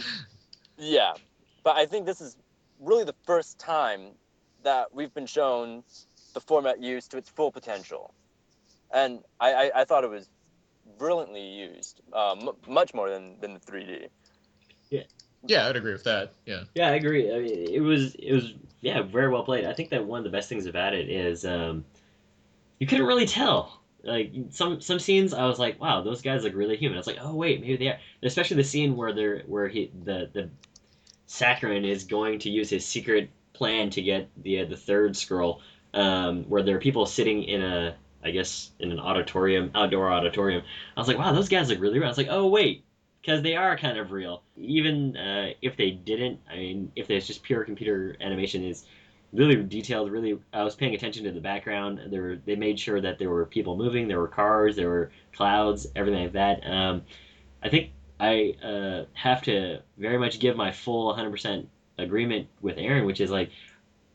[0.80, 1.14] Yeah,
[1.64, 2.38] but I think this is
[2.80, 4.12] really the first time
[4.62, 5.84] that we've been shown
[6.36, 8.14] the format used to its full potential,
[8.94, 10.30] and I, I, I thought it was
[11.00, 14.08] brilliantly used, uh, m- much more than, than the 3D.
[14.92, 16.34] yeah, I'd agree with that.
[16.46, 17.34] Yeah, Yeah, I agree.
[17.34, 19.66] I mean, it was it was yeah very well played.
[19.66, 21.84] I think that one of the best things about it is um,
[22.80, 23.82] you couldn't really tell.
[24.04, 26.98] Like some some scenes, I was like, wow, those guys look really human.
[26.98, 28.00] I was like, oh wait, maybe they are.
[28.24, 30.50] Especially the scene where they're where he the the
[31.28, 35.62] Sakharine is going to use his secret plan to get the uh, the third scroll,
[35.94, 40.64] um, where there are people sitting in a I guess in an auditorium, outdoor auditorium.
[40.96, 42.06] I was like, wow, those guys look really real.
[42.06, 42.84] I was like, oh wait,
[43.22, 44.42] because they are kind of real.
[44.56, 48.86] Even uh, if they didn't, I mean, if there's just pure computer animation, is
[49.34, 50.12] really detailed.
[50.12, 52.00] Really, I was paying attention to the background.
[52.08, 55.12] There, were, they made sure that there were people moving, there were cars, there were
[55.34, 56.66] clouds, everything like that.
[56.66, 57.04] Um,
[57.62, 61.66] I think I uh, have to very much give my full 100%
[61.98, 63.52] agreement with Aaron, which is like,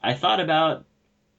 [0.02, 0.84] I thought about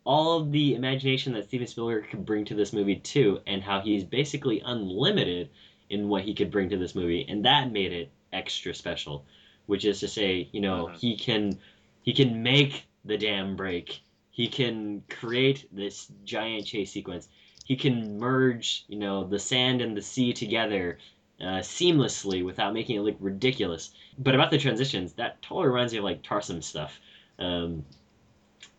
[0.06, 3.80] all of the imagination that Steven Spielberg could bring to this movie too, and how
[3.80, 5.50] he's basically unlimited
[5.90, 9.26] in what he could bring to this movie, and that made it extra special.
[9.66, 11.00] Which is to say, you know, Mhm.
[11.00, 11.60] he can
[12.02, 14.02] he can make the dam break.
[14.32, 17.28] He can create this giant chase sequence.
[17.66, 20.98] He can merge, you know, the sand and the sea together
[21.40, 23.92] uh, seamlessly without making it look ridiculous.
[24.18, 27.00] But about the transitions, that totally reminds me of like Tarsem stuff.
[27.40, 27.86] Um,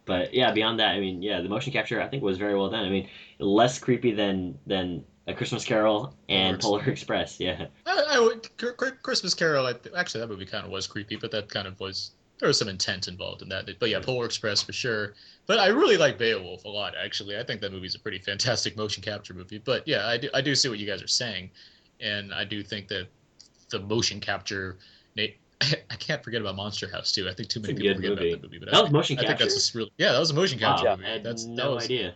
[0.04, 2.68] but yeah, beyond that, I mean, yeah, the motion capture I think was very well
[2.68, 2.84] done.
[2.84, 3.08] I mean,
[3.38, 7.40] less creepy than than A Christmas Carol and Polar Polar Express.
[7.40, 9.66] Yeah, I, I would, Cr- Cr- Christmas Carol.
[9.66, 12.58] I, actually, that movie kind of was creepy, but that kind of was there was
[12.58, 13.68] some intent involved in that.
[13.78, 15.14] But yeah, Polar Express for sure.
[15.46, 16.94] But I really like Beowulf a lot.
[17.02, 19.58] Actually, I think that movie's a pretty fantastic motion capture movie.
[19.58, 21.50] But yeah, I do I do see what you guys are saying,
[22.00, 23.08] and I do think that
[23.70, 24.78] the motion capture.
[25.16, 27.28] Nate, I can't forget about Monster House too.
[27.28, 28.28] I think too many people forget movie.
[28.30, 28.58] about that movie.
[28.58, 30.58] But that I, was motion I think that's just really yeah, that was a motion
[30.60, 32.14] wow, capture I had That's no that was idea.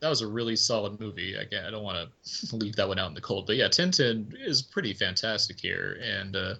[0.00, 1.34] that was a really solid movie.
[1.34, 4.32] Again, I don't want to leave that one out in the cold, but yeah, Tintin
[4.40, 6.54] is pretty fantastic here, and uh,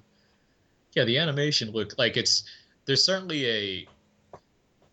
[0.99, 2.43] yeah, the animation look like it's
[2.85, 3.87] there's certainly a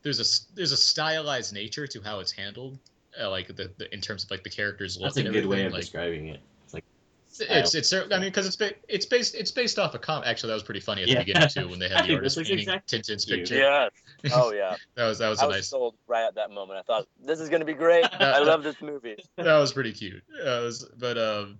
[0.03, 2.77] there's a there's a stylized nature to how it's handled,
[3.19, 5.65] uh, like the, the in terms of like the characters look That's a good way
[5.65, 6.39] of like, describing it.
[6.65, 6.83] It's like
[7.27, 10.27] it's it's cer- I mean because it's ba- it's based it's based off a comic.
[10.27, 11.15] Actually, that was pretty funny at Yeah.
[11.15, 13.39] the beginning too when they had the This artist looks painting exactly Tintin's cute.
[13.39, 13.55] picture.
[13.55, 13.91] Yes.
[14.35, 14.75] Oh yeah.
[14.93, 16.77] That was that was I a was nice sold right at that moment.
[16.77, 18.05] I thought this is gonna be great.
[18.19, 19.17] I love this movie.
[19.37, 20.21] that was pretty cute.
[20.39, 21.57] Uh, was, but um,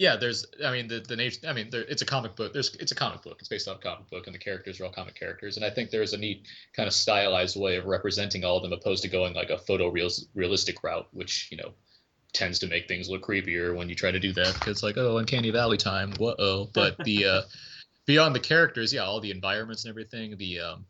[0.00, 0.46] yeah, there's.
[0.64, 1.46] I mean, the the nature.
[1.46, 2.54] I mean, there, it's a comic book.
[2.54, 3.36] There's it's a comic book.
[3.40, 5.58] It's based on a comic book, and the characters are all comic characters.
[5.58, 8.72] And I think there's a neat kind of stylized way of representing all of them,
[8.72, 11.74] opposed to going like a photo real, realistic route, which you know
[12.32, 15.18] tends to make things look creepier when you try to do that because like oh
[15.18, 17.42] uncanny valley time whoa but the uh
[18.06, 20.84] beyond the characters yeah all the environments and everything the um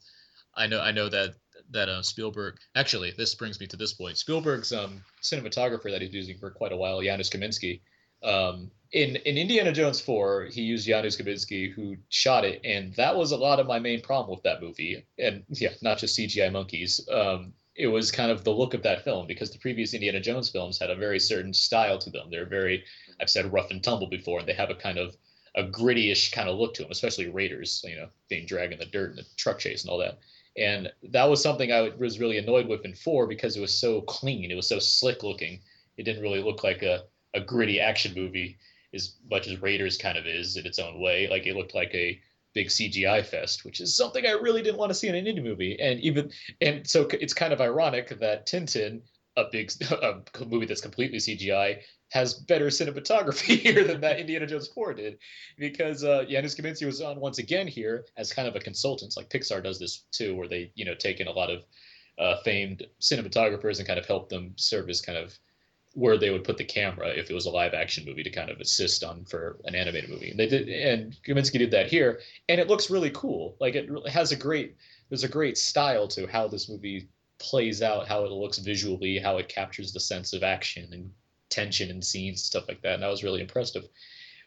[0.55, 1.31] i know i know that
[1.71, 6.13] that uh, spielberg actually this brings me to this point spielberg's um cinematographer that he's
[6.13, 7.81] using for quite a while janusz kaminski
[8.23, 13.17] um in in indiana jones 4 he used janusz kaminski who shot it and that
[13.17, 16.53] was a lot of my main problem with that movie and yeah not just cgi
[16.53, 20.21] monkeys um it was kind of the look of that film because the previous Indiana
[20.21, 22.29] Jones films had a very certain style to them.
[22.31, 22.85] They're very,
[23.21, 25.17] I've said rough and tumble before, and they have a kind of
[25.55, 28.85] a gritty-ish kind of look to them, especially Raiders, you know, being dragged in the
[28.85, 30.19] dirt and the truck chase and all that.
[30.59, 34.03] And that was something I was really annoyed with in four because it was so
[34.03, 35.61] clean, it was so slick looking.
[35.97, 38.59] It didn't really look like a, a gritty action movie
[38.95, 41.29] as much as Raiders kind of is in its own way.
[41.29, 42.21] Like it looked like a
[42.55, 45.43] big CGI fest, which is something I really didn't want to see in an indie
[45.43, 45.79] movie.
[45.81, 49.03] And even and so it's kind of ironic that Tintin,
[49.37, 54.69] a big a movie that's completely CGI, has better cinematography here than that Indiana Jones
[54.69, 55.19] 4 did,
[55.59, 59.31] because uh, Janusz Kaminski was on once again here as kind of a consultant, like
[59.31, 61.65] Pixar does this too, where they you know take in a lot of
[62.19, 65.39] uh, famed cinematographers and kind of help them serve as kind of
[65.95, 68.51] where they would put the camera if it was a live action movie to kind
[68.51, 70.31] of assist on for an animated movie.
[70.31, 73.57] And they did, and Kaminski did that here, and it looks really cool.
[73.61, 74.77] Like it has a great,
[75.09, 79.39] there's a great style to how this movie plays out, how it looks visually, how
[79.39, 81.11] it captures the sense of action and
[81.49, 82.95] tension and scenes, stuff like that.
[82.95, 83.77] And I was really impressed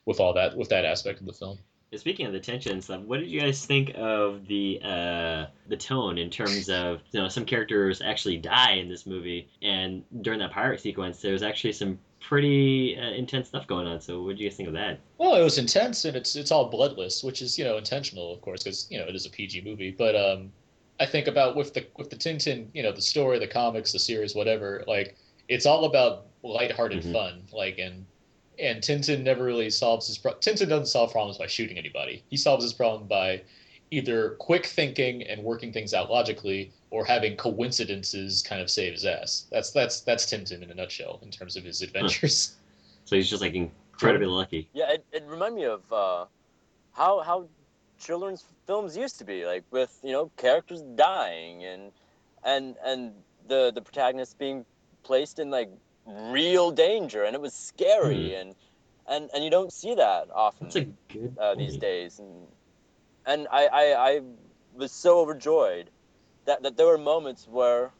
[0.05, 1.59] with all that, with that aspect of the film.
[1.95, 6.17] Speaking of the tension stuff, what did you guys think of the uh, the tone
[6.17, 10.51] in terms of you know some characters actually die in this movie, and during that
[10.51, 13.99] pirate sequence, there was actually some pretty uh, intense stuff going on.
[13.99, 14.99] So what did you guys think of that?
[15.17, 18.41] Well, it was intense and it's it's all bloodless, which is you know intentional, of
[18.41, 19.91] course, because you know it is a PG movie.
[19.91, 20.51] But um,
[20.99, 23.99] I think about with the with the Tintin, you know, the story, the comics, the
[23.99, 24.83] series, whatever.
[24.87, 25.15] Like
[25.49, 27.11] it's all about lighthearted Mhm.
[27.13, 27.43] fun.
[27.51, 28.05] Like and
[28.59, 32.23] and Tintin never really solves his pro- Tintin doesn't solve problems by shooting anybody.
[32.29, 33.41] He solves his problem by
[33.91, 39.05] either quick thinking and working things out logically, or having coincidences kind of save his
[39.05, 39.45] ass.
[39.51, 42.55] That's that's that's Tintin in a nutshell in terms of his adventures.
[43.05, 44.69] So he's just like incredibly lucky.
[44.71, 46.25] Yeah, it, it reminded me of uh,
[46.93, 47.49] how how
[47.99, 51.91] children's films used to be, like with you know characters dying and
[52.45, 53.11] and and
[53.47, 54.65] the the protagonist being
[55.03, 55.69] placed in like
[56.05, 58.55] real danger, and it was scary, and
[59.07, 62.47] and and you don't see that often That's a good uh, these days, and
[63.25, 64.21] and I, I I
[64.73, 65.89] was so overjoyed
[66.45, 67.93] that that there were moments where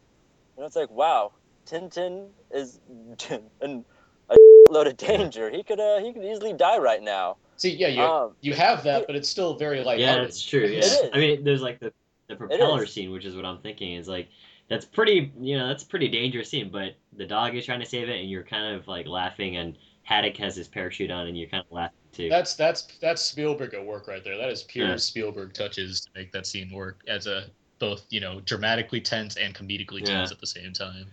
[0.55, 1.33] you know it's like wow,
[1.67, 2.79] Tintin is
[3.61, 3.85] in
[4.29, 4.35] a
[4.69, 5.49] load of danger.
[5.49, 7.37] He could uh, he could easily die right now.
[7.57, 10.29] See, yeah, you Um, you have that, but it's still very light Yeah, lighthearted.
[10.29, 10.65] that's true.
[10.65, 10.79] Yeah.
[10.79, 11.01] is.
[11.13, 11.93] I mean, there's like the
[12.27, 14.29] the propeller scene, which is what I'm thinking is like
[14.69, 15.31] that's pretty.
[15.39, 16.69] You know, that's a pretty dangerous scene.
[16.71, 19.77] But the dog is trying to save it, and you're kind of like laughing, and
[20.03, 22.29] Haddock has his parachute on, and you're kind of laughing too.
[22.29, 24.37] That's that's that's Spielberg at work right there.
[24.37, 24.95] That is pure Yeah.
[24.97, 27.45] Spielberg touches to make that scene work as a
[27.79, 30.17] both you know dramatically tense and comedically Yeah.
[30.17, 31.05] tense at the same time.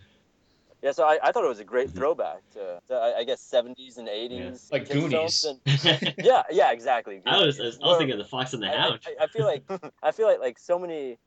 [0.83, 1.95] Yeah, so I, I thought it was a great Mhm.
[1.95, 5.43] throwback to, to I, I guess 70s and 80s Like Goonies.
[5.45, 5.59] and-
[6.23, 7.21] yeah, yeah, exactly.
[7.27, 8.99] I was I was, I was Where- thinking of the Fox and the I- Hound.
[9.19, 9.63] I, I feel like
[10.01, 11.19] I feel like like so many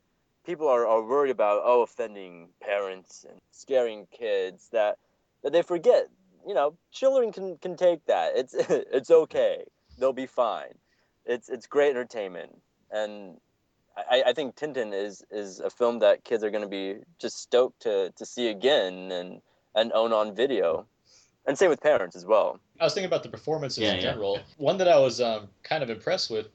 [0.45, 4.99] people are, are worried about oh offending parents and scaring kids that
[5.43, 6.09] that they forget
[6.47, 8.33] you know children can can take that.
[8.37, 9.65] It's it's okay.
[9.99, 10.75] They'll be fine.
[11.25, 12.61] It's it's great entertainment.
[12.91, 13.39] And
[13.97, 17.39] I, I think Tintin is is a film that kids are going to be just
[17.39, 19.41] stoked to to see again and
[19.75, 20.87] and own on video.
[21.47, 22.59] And same with parents as well.
[22.81, 24.01] I was thinking about the performances Yeah, in yeah.
[24.01, 24.41] general.
[24.57, 26.49] One that I was um, kind of impressed with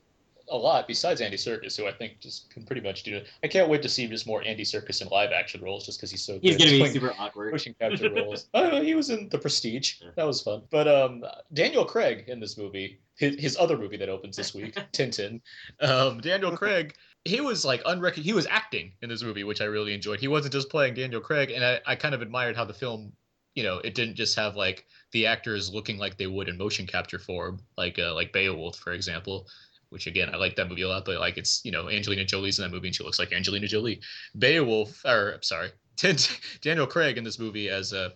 [0.51, 3.27] a lot, besides Andy Serkis, who I think just can pretty much do it.
[3.43, 6.11] I can't wait to see just more Andy Serkis in live action roles, just because
[6.11, 6.69] he's so He's good.
[6.69, 7.51] gonna be super awkward.
[7.51, 8.47] motion capture roles.
[8.53, 9.95] Oh, he was in The Prestige.
[10.01, 10.09] Yeah.
[10.15, 10.63] That was fun.
[10.69, 11.23] But um,
[11.53, 15.41] Daniel Craig in this movie, his, his other movie that opens this week, Tintin.
[15.81, 16.95] Um, Daniel Craig,
[17.25, 18.23] he was like unrecon.
[18.23, 20.19] He was acting in this movie, which I really enjoyed.
[20.19, 23.11] He wasn't just playing Daniel Craig, and I, I kind of admired how the film,
[23.55, 26.87] you know, it didn't just have like the actors looking like they would in motion
[26.87, 29.47] capture form, like uh, like Beowulf, for example.
[29.89, 32.59] Which again, I like that movie a lot, but like it's you know Angelina Jolie's
[32.59, 34.01] in that movie and she looks like Angelina Jolie.
[34.37, 35.71] Beowulf, or I'm sorry,
[36.61, 38.09] Daniel Craig in this movie as uh,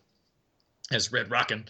[0.92, 1.66] as Red Rackham,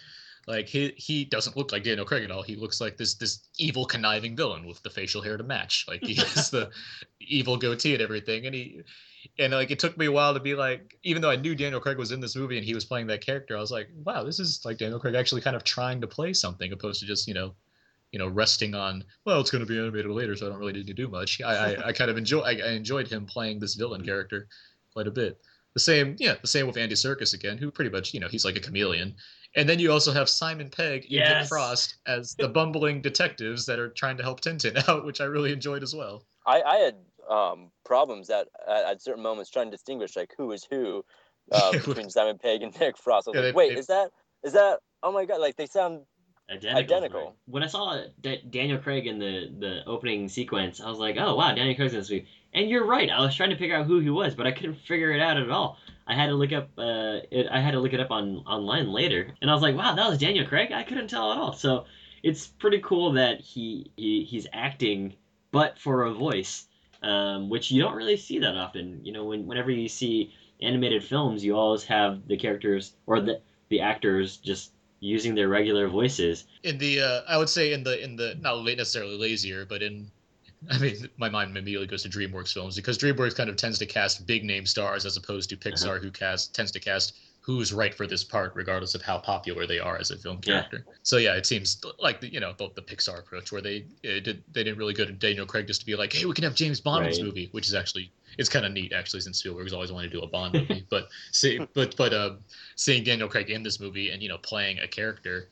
[0.48, 2.44] like he he doesn't look like Daniel Craig at all.
[2.44, 5.86] He looks like this this evil conniving villain with the facial hair to match.
[5.88, 6.70] Like he has the
[7.20, 8.82] evil goatee and everything, and he
[9.40, 11.80] and like it took me a while to be like, even though I knew Daniel
[11.80, 14.24] Craig was in this movie and he was playing that character, I was like, wow,
[14.24, 17.28] this is like Daniel Craig actually kind of trying to play something opposed to just
[17.28, 17.54] you know.
[18.14, 20.72] You know, resting on well, it's going to be animated later, so I don't really
[20.74, 21.42] need to do much.
[21.42, 22.42] I, I, I kind of enjoy.
[22.42, 24.48] I, I enjoyed him playing this villain character
[24.94, 25.40] quite a bit.
[25.74, 28.46] The same, yeah, the same with Andy Serkis again, who pretty much, you know, he's
[28.46, 29.16] like a chameleon.
[29.56, 31.50] And then you also have Simon Pegg and Nick Yes.
[31.50, 35.52] Frost as the bumbling detectives that are trying to help Tintin out, which I really
[35.52, 36.24] enjoyed as well.
[36.46, 36.96] I, I had
[37.28, 41.04] um, problems at, at at certain moments trying to distinguish like who is who
[41.52, 43.28] uh, between Simon Pegg and Nick Frost.
[43.28, 44.12] I was Yeah, like, they- wait, they- is that
[44.44, 44.80] is that?
[45.02, 45.42] Oh my god!
[45.42, 46.02] Like they sound
[46.54, 46.96] Identical.
[46.98, 47.36] Identical.
[47.46, 51.36] When I saw Da- Daniel Craig in the the opening sequence, I was like, "Oh
[51.36, 53.10] wow, Daniel Craig's in this movie." And you're right.
[53.10, 55.38] I was trying to figure out who he was, but I couldn't figure it out
[55.38, 55.78] at all.
[56.06, 56.70] I had to look up.
[56.78, 59.76] Uh, it, I had to look it up on online later, and I was like,
[59.76, 61.54] "Wow, that was Daniel Craig." I couldn't tell at all.
[61.54, 61.86] So
[62.24, 65.16] it's pretty cool that he, he he's acting,
[65.52, 66.68] but for a voice,
[67.02, 69.04] um, which you don't really see that often.
[69.04, 73.42] You know, when whenever you see animated films, you always have the characters or the
[73.70, 74.73] the actors just
[75.04, 76.46] using their regular voices.
[76.64, 80.10] In the, uh, I would say in the, in the, not necessarily lazier, but in,
[80.72, 83.86] I mean, my mind immediately goes to DreamWorks films because DreamWorks kind of tends to
[83.86, 87.94] cast big name stars as opposed to Pixar, who cast tends to cast who's right
[87.94, 90.62] for this part, regardless of how popular they are as a film Yeah.
[90.62, 90.86] character.
[91.04, 94.42] So yeah, it seems like the, you know the, the Pixar approach where they did
[94.54, 96.56] they didn't really go to Daniel Craig just to be like, hey, we can have
[96.56, 99.74] James Bond in this movie, which is actually it's kind of neat actually since Spielberg's
[99.74, 102.36] always wanted to do a Bond movie, but see, but but uh,
[102.76, 105.50] seeing Daniel Craig in this movie and you know playing a character,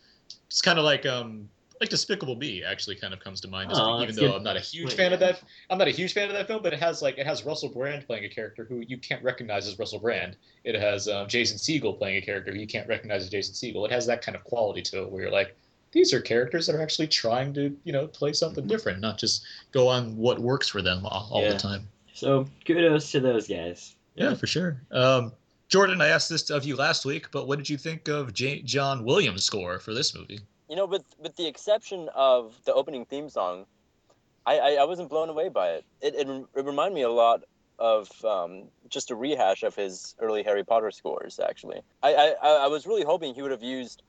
[0.48, 1.50] it's kind of like um
[1.80, 4.36] like Despicable Me actually kind of comes to mind, just Oh, even though good.
[4.36, 5.42] I'm not a huge Wait, fan of that.
[5.72, 7.70] I'm not a huge fan of that film, but it has like it has Russell
[7.70, 10.36] Brand playing a character who you can't recognize as Russell Brand.
[10.64, 13.84] It has um, Jason Segel playing a character who you can't recognize as Jason Segel.
[13.86, 15.56] It has that kind of quality to it where you're like,
[15.92, 19.44] these are characters that are actually trying to you know play something different, not just
[19.72, 21.54] go on what works for them all, all Yeah.
[21.54, 21.88] the time.
[22.14, 23.96] So kudos to those guys.
[24.14, 24.80] Yeah, for sure.
[24.92, 25.32] Um,
[25.72, 28.62] Jordan, I asked this of you last week, but what did you think of J-
[28.62, 30.42] John Williams' score for this movie?
[30.72, 33.66] you know, with with the exception of the opening theme song,
[34.46, 35.86] I I, I wasn't blown away by it.
[36.00, 37.44] It it, it reminded me a lot
[37.78, 41.42] of um, just a rehash of his early Harry Potter scores.
[41.42, 44.02] Actually, I I, I was really hoping he would have used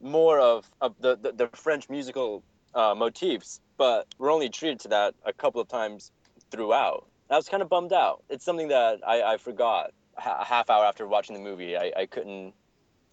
[0.00, 2.44] more of of the the, the French musical
[2.76, 6.12] uh, motifs, but we're only treated to that a couple of times
[6.52, 7.08] throughout.
[7.28, 8.22] I was kind of bummed out.
[8.28, 11.76] It's something that I, I forgot a half hour after watching the movie.
[11.76, 12.54] I, I couldn't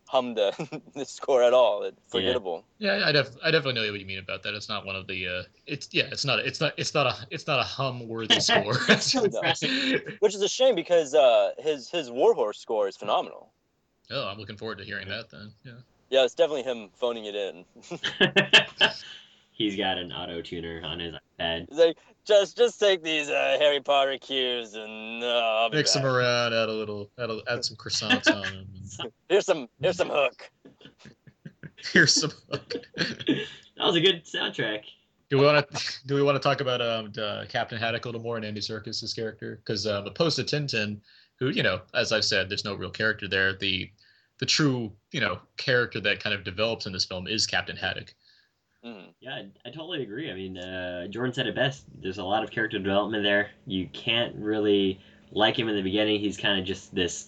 [0.07, 1.83] hum the the score at all.
[1.83, 2.65] It's forgettable.
[2.79, 4.53] Yeah, I, def- I definitely know what you mean about that.
[4.53, 5.27] It's not one of the.
[5.27, 6.39] Uh, it's yeah, it's not.
[6.39, 6.73] It's not.
[6.77, 7.15] It's not a.
[7.29, 8.73] It's not a hum worthy score.
[8.99, 9.21] So
[10.19, 13.51] which is a shame because uh, his his Warhorse score is phenomenal.
[14.09, 15.53] Oh, I'm looking forward to hearing that then.
[15.63, 15.71] Yeah.
[16.09, 17.65] Yeah, it's definitely him phoning it in.
[19.61, 21.67] He's got an auto tuner on his iPad.
[21.69, 25.93] He's like, just just take these uh, Harry Potter cues and uh, I'll be Mix
[25.93, 28.67] them around, add a little, add, a, add some croissants on them.
[28.99, 30.49] And Here's some here's some hook.
[31.93, 32.31] here's some.
[32.51, 32.75] Hook.
[32.95, 33.47] that
[33.79, 34.83] was a good soundtrack.
[35.29, 38.07] Do we want to do we want to talk about um uh, Captain Haddock a
[38.07, 39.61] little more and Andy Serkis's character?
[39.63, 40.99] Because um, opposed to Tintin,
[41.39, 43.53] who you know, as I've said, there's no real character there.
[43.53, 43.89] The
[44.39, 48.13] the true you know character that kind of develops in this film is Captain Haddock.
[48.83, 49.13] Mhm.
[49.19, 50.29] Yeah, I, I totally agree.
[50.31, 51.83] I mean, uh, Jordan said it best.
[51.99, 53.49] There's a lot of character development there.
[53.65, 54.97] You can't really
[55.31, 56.19] like him in the beginning.
[56.19, 57.25] He's kind of just this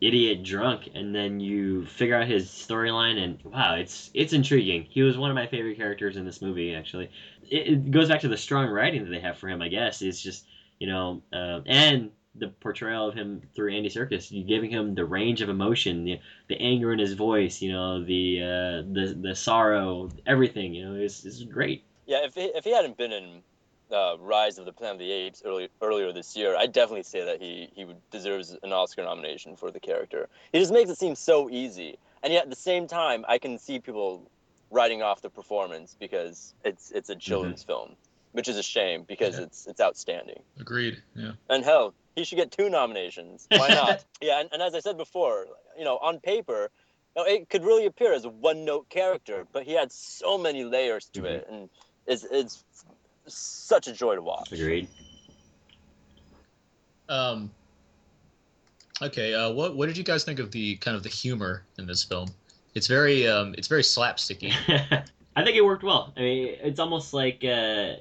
[0.00, 4.86] idiot drunk, and then you figure out his storyline, and wow, it's it's intriguing.
[4.90, 6.74] He was one of my favorite characters in this movie.
[6.74, 7.10] Actually,
[7.42, 9.62] it, it goes back to the strong writing that they have for him.
[9.62, 10.46] I guess it's just
[10.80, 15.04] you know, uh, and the portrayal of him through Andy Serkis, you giving him the
[15.04, 16.18] range of emotion, the,
[16.48, 20.74] the anger in his voice, you know, the uh, the the sorrow, everything.
[20.74, 21.84] You know, it's it's great.
[22.06, 23.42] Yeah, if he, if he hadn't been in
[23.92, 27.24] uh, Rise of the Planet of the Apes early, earlier this year, I'd definitely say
[27.24, 30.28] that he he deserves an Oscar nomination for the character.
[30.52, 33.58] He just makes it seem so easy, and yet at the same time, I can
[33.58, 34.30] see people
[34.70, 37.96] writing off the performance because it's it's a children's film,
[38.32, 39.44] which is a shame because Yeah.
[39.44, 40.42] it's it's outstanding.
[40.60, 41.02] Agreed.
[41.14, 41.32] Yeah.
[41.50, 43.46] And hell, he should get two nominations.
[43.56, 44.04] Why not?
[44.20, 45.46] yeah, and, and as I said before,
[45.78, 46.70] you know, on paper,
[47.16, 50.64] you know, it could really appear as a one-note character, but he had so many
[50.64, 51.70] layers to it, and
[52.06, 52.64] it's it's
[53.26, 54.52] such a joy to watch.
[54.52, 54.88] Agreed.
[57.08, 57.50] Um.
[59.00, 59.34] Okay.
[59.34, 62.02] Uh, what what did you guys think of the kind of the humor in this
[62.02, 62.28] film?
[62.74, 64.52] It's very um it's very slapsticky.
[65.36, 66.12] I think it worked well.
[66.16, 67.92] I mean, it's almost like uh,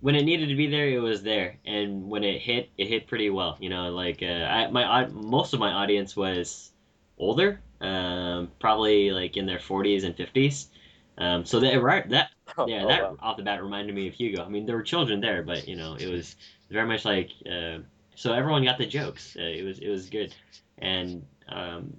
[0.00, 3.06] when it needed to be there, it was there, and when it hit, it hit
[3.06, 3.56] pretty well.
[3.60, 6.72] You know, like uh, I, my most of my audience was
[7.18, 10.68] older, um, probably like in their 40s and 50s.
[11.18, 12.30] Um, so that right that
[12.64, 13.18] yeah Oh, that wow.
[13.20, 14.44] off the bat reminded me of Hugo.
[14.44, 16.36] I mean, there were children there, but you know, it was
[16.70, 17.78] very much like uh,
[18.14, 19.36] so everyone got the jokes.
[19.38, 20.34] Uh, it was it was good,
[20.78, 21.96] and um,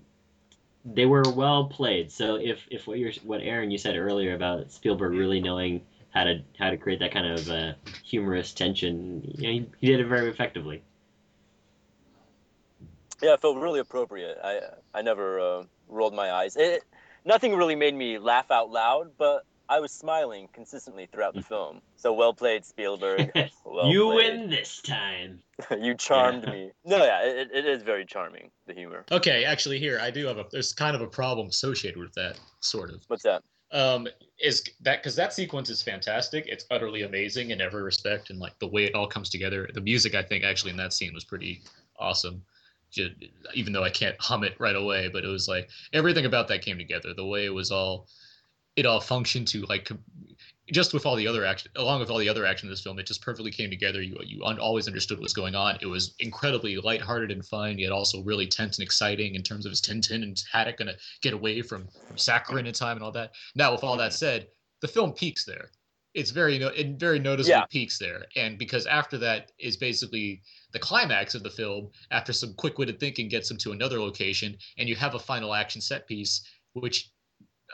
[0.85, 2.11] they were well played.
[2.11, 5.81] So if if what you're what Aaron you said earlier about Spielberg really knowing
[6.19, 9.87] how to how to create that kind of uh, humorous tension, you know, he, he
[9.87, 10.81] did it very effectively.
[13.21, 14.37] Yeah, it felt really appropriate.
[14.43, 14.59] I
[14.93, 16.55] I never uh, rolled my eyes.
[16.57, 16.83] It
[17.25, 21.81] nothing really made me laugh out loud, but I was smiling consistently throughout the film.
[21.95, 23.31] So well played, Spielberg.
[23.65, 24.15] Well you played.
[24.39, 25.39] win this time.
[25.79, 26.51] you charmed Yeah.
[26.51, 26.71] me.
[26.85, 28.49] No, yeah, it, it is very charming.
[28.67, 29.05] The humor.
[29.11, 30.45] Okay, actually, here I do have a.
[30.51, 33.03] There's kind of a problem associated with that, sort of.
[33.07, 33.43] What's that?
[33.71, 34.07] Um,
[34.39, 36.45] is that because that sequence is fantastic?
[36.47, 39.69] It's utterly amazing in every respect, and like the way it all comes together.
[39.73, 41.61] The music, I think, actually in that scene was pretty
[41.97, 42.43] awesome.
[42.91, 43.13] Ju-
[43.53, 46.63] even though I can't hum it right away, but it was like everything about that
[46.63, 47.13] came together.
[47.13, 48.07] The way it was all,
[48.75, 49.91] it all functioned to like,
[50.71, 52.99] just with all the other action, along with all the other action in this film,
[52.99, 54.01] it just perfectly came together.
[54.01, 55.77] You you un- always understood what was going on.
[55.81, 59.71] It was incredibly lighthearted and fun, yet also really tense and exciting in terms of
[59.71, 63.31] his Tintin and Haddock gonna get away from, from Sakharine in time and all that.
[63.55, 64.17] Now, with all that mm-hmm.
[64.17, 64.47] said,
[64.81, 65.71] the film peaks there.
[66.15, 67.65] It's very no, it very noticeably Yeah.
[67.65, 70.41] peaks there, and because after that is basically
[70.71, 71.91] the climax of the film.
[72.11, 75.81] After some quick-witted thinking gets them to another location, and you have a final action
[75.81, 76.41] set piece,
[76.73, 77.11] which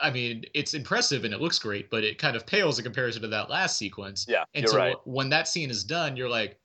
[0.02, 3.22] I mean, it's impressive and it looks great, but it kind of pales in comparison
[3.22, 4.26] to that last sequence.
[4.28, 4.96] Yeah, And you're so right.
[5.04, 6.58] when that scene is done, you're like,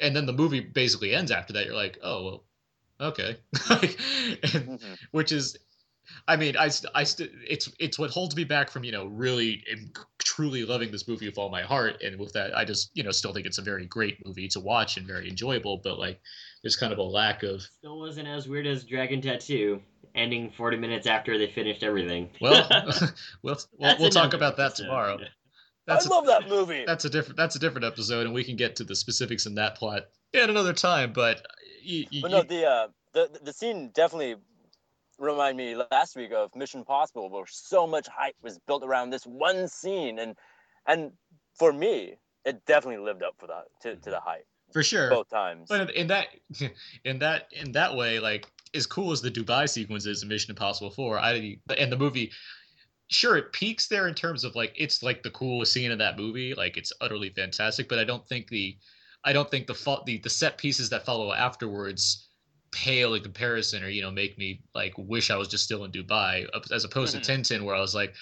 [0.00, 1.66] and then the movie basically ends after that.
[1.66, 2.44] You're like, oh well,
[3.10, 3.36] okay,
[3.70, 3.98] Like,
[4.54, 4.98] and- Mhm.
[5.12, 5.56] which is,
[6.28, 9.06] I mean, I st- I st- it's it's what holds me back from you know
[9.06, 12.02] really and truly loving this movie with all my heart.
[12.02, 14.60] And with that, I just you know still think it's a very great movie to
[14.60, 15.80] watch and very enjoyable.
[15.82, 16.20] But like,
[16.62, 19.80] there's kind of a lack of Still wasn't as weird as Dragon Tattoo,
[20.14, 22.30] ending 40 minutes after they finished everything.
[22.40, 22.66] well,
[23.42, 24.84] we'll we'll, we'll talk about that episode.
[24.84, 25.18] tomorrow.
[25.20, 25.26] I
[25.86, 26.84] That's a- love that movie.
[26.86, 29.54] that's a different that's a different episode, and we can get to the specifics in
[29.56, 30.04] that plot
[30.34, 31.12] at another time.
[31.12, 31.44] But
[31.82, 34.36] you, you, But no, the uh, the the scene definitely
[35.18, 39.24] reminded me last week of Mission Possible, where so much hype was built around this
[39.24, 40.36] one scene, and
[40.86, 41.12] and
[41.58, 45.08] for me, it definitely lived up for that to, to the hype for sure.
[45.10, 45.66] both times.
[45.68, 46.26] But in- in that,
[47.04, 50.50] in that, in that way, like as cool as the Dubai sequence is in Mission
[50.50, 52.32] Impossible Four, I didn't and the movie,
[53.08, 56.18] sure, it peaks there in terms of like it's like the coolest scene in that
[56.18, 57.88] movie, like it's utterly fantastic.
[57.88, 58.76] But I don't think the,
[59.24, 62.28] I don't think the the the set pieces that follow afterwards
[62.72, 65.92] pale in comparison, or you know, make me like wish I was just still in
[65.92, 67.40] Dubai, as opposed to mm-hmm.
[67.40, 68.14] Tintin, where I was like.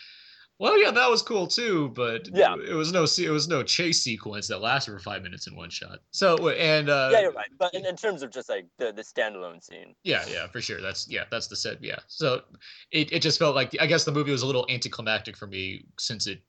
[0.62, 2.54] Well, yeah, that was cool too, but Yeah.
[2.54, 5.70] it was no it was no chase sequence that lasted for five minutes in one
[5.70, 5.98] shot.
[6.12, 7.50] So and uh, yeah, you're right.
[7.58, 10.80] But in, in terms of just like the the standalone scene, Yeah, yeah, for sure.
[10.80, 11.82] That's yeah, that's the set.
[11.82, 11.98] Yeah.
[12.06, 12.42] So
[12.92, 15.84] it, it just felt like I guess the movie was a little anticlimactic for me
[15.98, 16.40] since it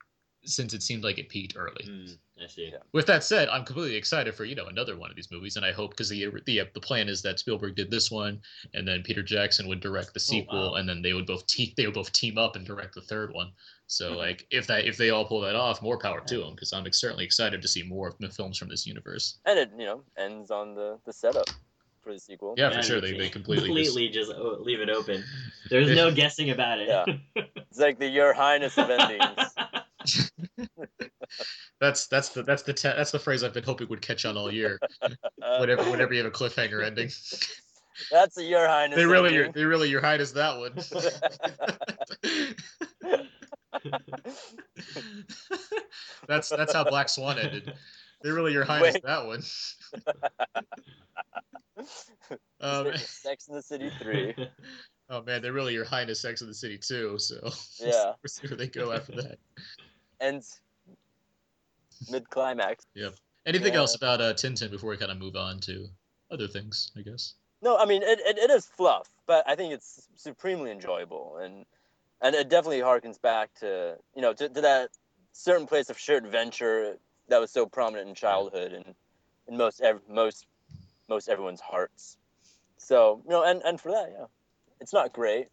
[0.46, 1.86] since it seemed like it peaked early.
[1.88, 2.70] Mm, I see.
[2.72, 2.80] Yeah.
[2.92, 5.66] With that said, I'm completely excited for you know another one of these movies, and
[5.66, 8.42] I hope because the the the plan is that Spielberg did this one,
[8.74, 10.76] and then Peter Jackson would direct the sequel, Oh, wow.
[10.76, 13.34] and then they would both te- they would both team up and direct the third
[13.34, 13.52] one.
[13.96, 14.18] So Mhm.
[14.18, 16.86] like if that if they all pull that off, more power to them because I'm
[16.88, 19.40] ex- certainly excited to see more of the films from this universe.
[19.46, 21.50] and it you know ends on the the setup
[22.02, 22.56] for the sequel.
[22.58, 23.00] Yeah, for sure.
[23.00, 25.24] They, they completely, just- completely just, o- leave it open.
[25.70, 26.88] There's no guessing about it.
[26.90, 27.06] Yeah.
[27.56, 29.56] It's like the Your Highness of endings.
[31.80, 34.38] That's that's the that's the te- that's the phrase I've been hoping would catch on
[34.38, 34.80] all year.
[35.60, 37.10] Whenever whenever you have a cliffhanger ending,
[38.12, 38.96] That's a Your Highness.
[38.98, 39.52] they really ending.
[39.54, 40.74] they really your Highness that one.
[46.28, 47.74] that's that's how Black Swan ended.
[48.22, 49.04] They really your highness Wait.
[49.04, 49.44] that one.
[52.62, 54.34] Um, Sex in the City three.
[55.10, 57.18] oh man, they're really your highness Sex in the City too.
[57.20, 57.36] So
[57.80, 58.14] Yeah.
[58.24, 59.38] we'll see where they go after that.
[60.22, 60.42] And
[62.10, 62.86] mid climax.
[62.96, 63.16] Yep.
[63.46, 63.80] Anything Yeah.
[63.80, 65.90] else about uh, Tintin before we kind of move on to
[66.32, 66.92] other things?
[66.98, 67.34] I guess.
[67.62, 71.66] No, I mean it, it, it is fluff, but I think it's supremely enjoyable and
[72.24, 74.90] and it definitely harkens back to you know to, to that
[75.34, 76.98] certain place of shared adventure
[77.28, 78.96] that was so prominent in childhood and
[79.48, 80.48] in most ev- most
[81.10, 82.18] most everyone's hearts.
[82.78, 84.26] So you know, and and for that, yeah,
[84.80, 85.48] it's not great,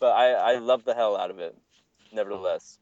[0.00, 1.56] but I I love the hell out of it.
[2.12, 2.78] Nevertheless,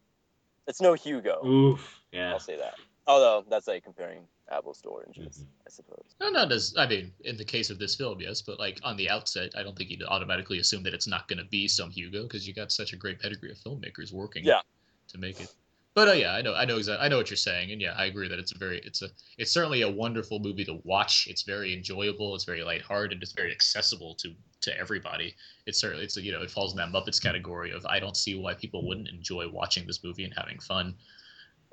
[0.66, 1.44] it's no Hugo.
[1.44, 2.00] Oof.
[2.12, 2.32] Yeah.
[2.32, 2.74] I'll say that.
[3.06, 5.46] Although that's like comparing apples to oranges, Mhm.
[5.66, 6.14] I suppose.
[6.20, 8.96] No, not as I mean, in the case of this film, yes, but like on
[8.96, 11.90] the outset, I don't think you'd automatically assume that it's not going to be some
[11.90, 14.60] Hugo because you got such a great pedigree of filmmakers working Yeah.
[15.08, 15.48] to make it.
[15.94, 17.92] But uh, yeah, I know, I know exactly, I know what you're saying, and yeah,
[17.96, 21.28] I agree that it's a very, it's a, it's certainly a wonderful movie to watch.
[21.28, 22.34] It's very enjoyable.
[22.34, 23.22] It's very lighthearted.
[23.22, 25.36] It's very accessible to to everybody.
[25.66, 28.16] It's certainly, it's a, you know, it falls in that Muppets category of I don't
[28.16, 30.96] see why people wouldn't enjoy watching this movie and having fun.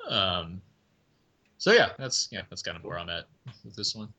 [0.07, 0.61] Um,
[1.61, 3.25] so yeah, that's yeah, that's kind of where I'm at
[3.63, 4.11] with this one.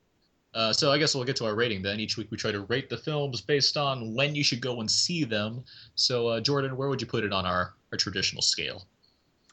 [0.55, 1.99] Uh, so I guess we'll get to our rating then.
[1.99, 4.89] Each week we try to rate the films based on when you should go and
[4.89, 5.65] see them.
[5.97, 8.87] So uh, Jordan, where would you put it on our, our traditional scale?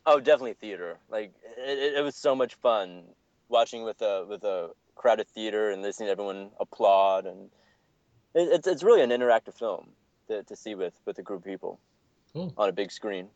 [0.06, 1.00] Oh, definitely theater.
[1.10, 3.06] Like it, it, was so much fun
[3.48, 7.50] watching with a with a crowded theater and listening to everyone applaud, and
[8.36, 9.88] it, it's it's really an interactive film
[10.28, 11.80] to, to see with with a group of people
[12.34, 12.54] Cool.
[12.56, 13.30] on a big screen.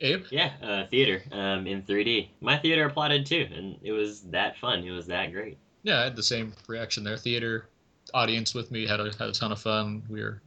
[0.00, 0.24] Abe?
[0.30, 2.28] Yeah, uh, theater um, in 3D.
[2.40, 4.84] My theater applauded too, and it was that fun.
[4.84, 5.58] It was that great.
[5.82, 7.16] Yeah, I had the same reaction there.
[7.16, 7.68] Theater
[8.14, 10.02] audience with me had a had a ton of fun.
[10.08, 10.40] We were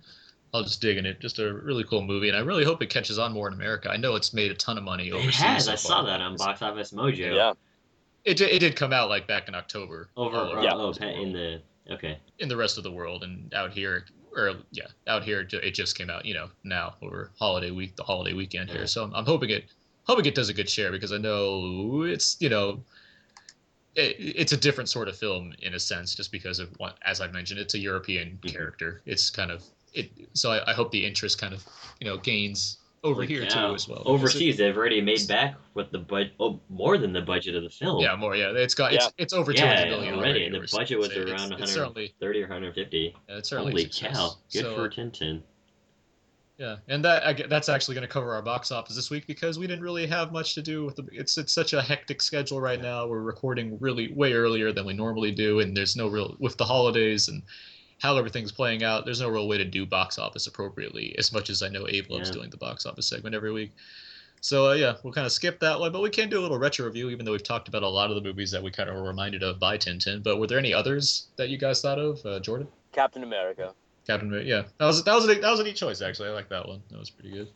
[0.53, 1.19] all just digging it.
[1.19, 3.89] Just a really cool movie, and I really hope it catches on more in America.
[3.89, 5.41] I know it's made a ton of money overseas.
[5.41, 5.45] It overseas.
[5.45, 5.65] has.
[5.65, 7.35] so I saw that on Box Office Mojo.
[7.35, 7.53] Yeah,
[8.25, 10.09] It, di- it did come out like back in October.
[10.15, 10.37] Over.
[10.37, 10.73] over Yeah.
[10.73, 11.61] Oh, in the.
[11.89, 12.17] Okay.
[12.39, 14.05] in the rest of the world and out here
[14.35, 18.03] or yeah out here it just came out you know now over holiday week the
[18.03, 18.87] holiday weekend here.
[18.87, 19.65] So I'm, I'm hoping it
[20.03, 22.83] hoping it does a good share because i know it's you know
[23.95, 27.21] it, it's a different sort of film in a sense just because of what as
[27.21, 28.51] i mentioned it's a european Mhm.
[28.53, 29.01] character.
[29.05, 29.63] It's kind of
[29.93, 31.65] it so I, I hope the interest kind of
[31.99, 35.01] you know gains over Like, here yeah, too as well because it- Overseas, they've already
[35.01, 36.33] made back what the budget.
[36.39, 37.99] Oh, more than the budget of the film.
[38.01, 39.11] yeah more yeah it's got it's Yeah.
[39.17, 40.45] it's over Yeah, 200 million already.
[40.45, 40.77] And the overseas.
[40.77, 43.15] budget was It's- around it's, 130 or 150.
[43.27, 44.15] yeah, it's certainly a Holy success.
[44.17, 44.37] cow!
[44.53, 45.41] Good So, for Tintin.
[46.59, 49.25] Yeah, and that I gue- that's actually going to cover our box office this week
[49.25, 51.07] because we didn't really have much to do with the.
[51.11, 53.07] It's it's such a hectic schedule right now.
[53.07, 56.65] We're recording really way earlier than we normally do, and there's no real with the
[56.65, 57.41] holidays and
[58.01, 59.05] how everything's playing out.
[59.05, 61.15] There's no real way to do box office appropriately.
[61.19, 62.33] As much as I know Abe loves Yeah.
[62.35, 63.71] doing the box office segment every week.
[64.41, 66.57] So uh, yeah, we'll kind of skip that one, but we can do a little
[66.57, 68.89] retro review, even though we've talked about a lot of the movies that we kind
[68.89, 70.23] of were reminded of by Tintin.
[70.23, 72.67] But were there any others that you guys thought of, uh, Jordan?
[72.91, 73.75] Captain America.
[74.07, 74.49] Captain America.
[74.49, 76.29] Yeah, that was that was a, that was a neat choice actually.
[76.29, 76.81] I like that one.
[76.89, 77.49] That was pretty good.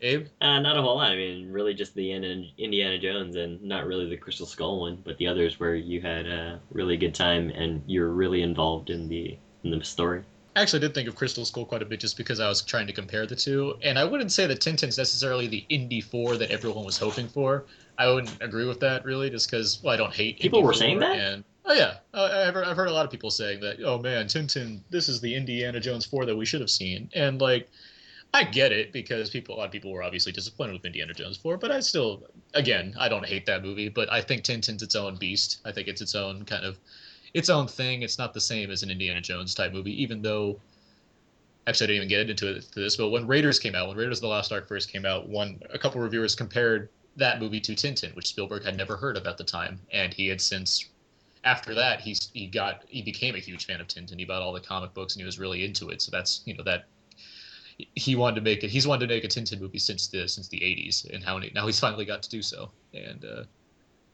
[0.00, 0.26] Abe.
[0.40, 1.12] Uh, not a whole lot.
[1.12, 5.00] I mean, really just the Indiana, Indiana Jones and not really the Crystal Skull one,
[5.04, 9.08] but the others where you had a really good time and you're really involved in
[9.08, 10.22] the in the story.
[10.56, 12.86] I actually did think of Crystal Skull quite a bit just because I was trying
[12.86, 16.50] to compare the two, and I wouldn't say that Tintin's necessarily the Indy Four that
[16.52, 17.64] everyone was hoping for.
[17.98, 20.38] I wouldn't agree with that really, just because well, I don't hate.
[20.38, 21.16] People Indy were saying that?
[21.16, 23.82] and oh yeah, I've heard, I've heard a lot of people saying that.
[23.84, 27.40] Oh man, Tintin, this is the Indiana Jones Four that we should have seen, and
[27.40, 27.68] like.
[28.36, 31.36] I get it because people, a lot of people were obviously disappointed with Indiana Jones
[31.36, 34.96] 4, but I still, again, I don't hate that movie, but I think Tintin's its
[34.96, 35.60] own beast.
[35.64, 36.76] I think it's its own kind of,
[37.34, 38.02] its own thing.
[38.02, 40.58] It's not the same as an Indiana Jones type movie, even though
[41.66, 44.22] actually I didn't even get into this, but when Raiders came out, when Raiders of
[44.22, 48.14] the Lost Ark first came out, one a couple reviewers compared that movie to Tintin,
[48.14, 50.88] which Spielberg had never heard of at the time, and he had since
[51.44, 54.18] after that he he got he became a huge fan of Tintin.
[54.18, 56.02] He bought all the comic books and he was really into it.
[56.02, 56.86] So that's you know that
[57.94, 58.70] he wanted to make it.
[58.70, 61.66] He's wanted to make a Tintin movie since the since the '80s, and how now
[61.66, 62.70] he's finally got to do so.
[62.92, 63.44] And uh,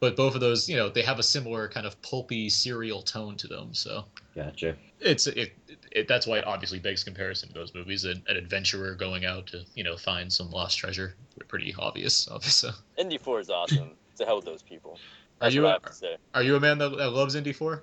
[0.00, 3.36] but both of those, you know, they have a similar kind of pulpy serial tone
[3.36, 3.74] to them.
[3.74, 4.74] So Gotcha.
[4.98, 5.52] it's it,
[5.92, 8.04] it that's why it obviously begs comparison to those movies.
[8.04, 11.14] An, an adventurer going out to you know find some lost treasure,
[11.48, 12.28] pretty obvious.
[12.30, 13.90] Obviously, Indy Four is awesome.
[14.16, 14.98] to hell with those people.
[15.42, 16.16] are you what I a, have to say.
[16.34, 17.82] are you a man that, that loves Indy Four?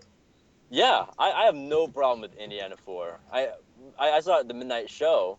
[0.69, 3.19] Yeah, I, I have no problem with Indiana Four.
[3.31, 3.49] I
[3.99, 5.37] I, I saw it at the midnight show.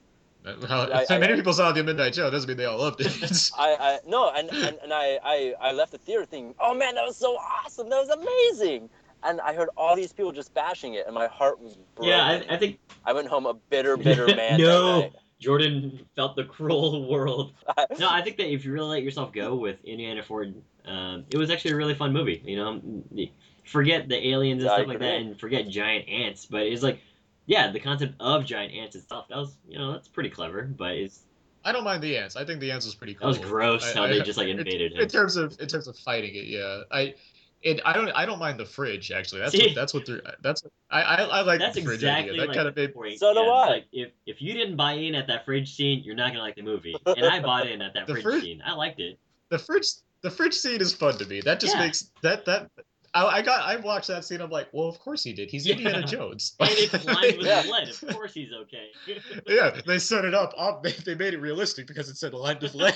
[0.62, 2.30] Well, I- I- many people saw the Midnight Show.
[2.30, 3.50] Doesn't mean they all loved it.
[3.58, 6.94] I, I no, and, and, and I, I I left the theater thinking, oh man,
[6.94, 8.88] that was so awesome, that was amazing.
[9.24, 12.10] And I heard all these people just bashing it, and my heart was broken.
[12.12, 14.60] Yeah, I, I think I went home a bitter, bitter man.
[14.60, 15.10] No.
[15.40, 17.52] Jordan felt the cruel world.
[17.98, 20.52] No, I think that if you really let yourself go with Indiana Ford,
[20.84, 22.42] um, it was actually a really fun movie.
[22.44, 22.82] You know,
[23.64, 26.46] forget the aliens and I stuff like that, and forget giant ants.
[26.46, 27.00] But it's like,
[27.48, 29.26] yeah, the concept of giant ants itself.
[29.28, 30.62] That was, you know, that's pretty clever.
[30.62, 31.24] But it's
[31.64, 32.36] I don't mind the ants.
[32.36, 34.46] I think the ants was pretty that was gross I- how I- they just like
[34.48, 35.08] in- invaded in, him.
[35.08, 36.44] terms of in terms of fighting it.
[36.46, 37.14] Yeah, I.
[37.64, 38.08] And I don't.
[38.10, 39.10] I don't mind the fridge.
[39.10, 39.66] Actually, that's See?
[39.66, 39.74] what.
[39.74, 40.06] That's what.
[40.06, 40.62] They're, that's.
[40.92, 41.02] I.
[41.02, 42.40] I, I like That's the fridge exactly idea.
[42.42, 42.94] That like kind of the made.
[42.94, 43.18] point.
[43.18, 43.66] So do yeah, I.
[43.68, 46.54] Like if if you didn't buy in at that fridge scene, you're not gonna like
[46.54, 46.94] the movie.
[47.04, 48.62] And I bought in at that fridge fridge- scene.
[48.64, 49.18] I liked it.
[49.48, 49.86] the fridge.
[50.22, 51.40] The fridge scene is fun to me.
[51.40, 51.80] That just Yeah.
[51.82, 52.70] makes that that.
[53.24, 53.62] I, I got.
[53.68, 54.40] I watched that scene.
[54.40, 55.50] I'm like, well, of course he did.
[55.50, 55.74] He's Yeah.
[55.74, 56.54] Indiana Jones.
[56.60, 57.62] And it's lined with Yeah.
[57.70, 57.88] lead.
[57.88, 58.88] Of course he's okay.
[59.46, 60.52] yeah, they set it up.
[60.58, 62.94] up they, they made it realistic because it said lined with lead.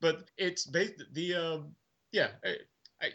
[0.00, 1.72] but it's based the um.
[2.12, 2.28] Yeah.
[3.02, 3.10] I, I,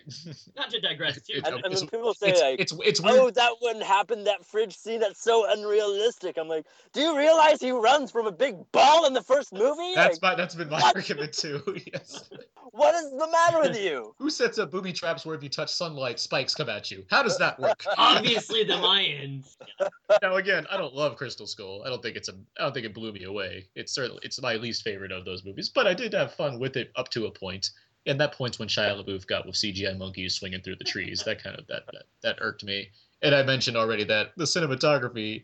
[0.56, 1.34] Not to digress too.
[1.38, 3.16] It's- and, and when people say it's, like, it's it's weird.
[3.20, 6.38] "Oh, that wouldn't happen," that fridge scene, that's so unrealistic.
[6.38, 9.94] I'm like, do you realize he runs from a big ball in the first movie?
[9.96, 10.96] That's Like, my that's been my what?
[10.96, 11.62] argument too.
[11.94, 12.30] yes.
[12.72, 14.14] what is the matter with you?
[14.20, 17.06] Who sets up booby traps where if you touch sunlight, spikes come at you?
[17.10, 17.84] How does that work?
[17.98, 19.56] Obviously the Mayans.
[20.22, 21.84] now again, I don't love Crystal Skull.
[21.86, 22.34] I don't think it's a.
[22.60, 23.68] I don't think it blew me away.
[23.76, 26.76] It's certainly it's my least favorite of those movies, but I did have fun with
[26.78, 27.72] it up to a point.
[28.08, 31.24] And that point's when Shia LaBeouf got with CGI monkeys swinging through the trees.
[31.24, 32.90] That kind of that that, that irked me.
[33.22, 35.44] And I mentioned already that the cinematography.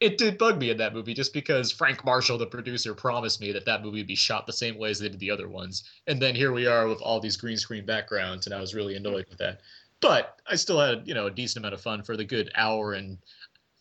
[0.00, 3.52] It did bug me in that movie just because Frank Marshall, the producer, promised me
[3.52, 5.84] that that movie would be shot the same way as they did the other ones.
[6.08, 8.96] And then here we are with all these green screen backgrounds, and I was really
[8.96, 9.60] annoyed with that.
[10.00, 12.94] But I still had, you know, a decent amount of fun for the good hour
[12.94, 13.18] and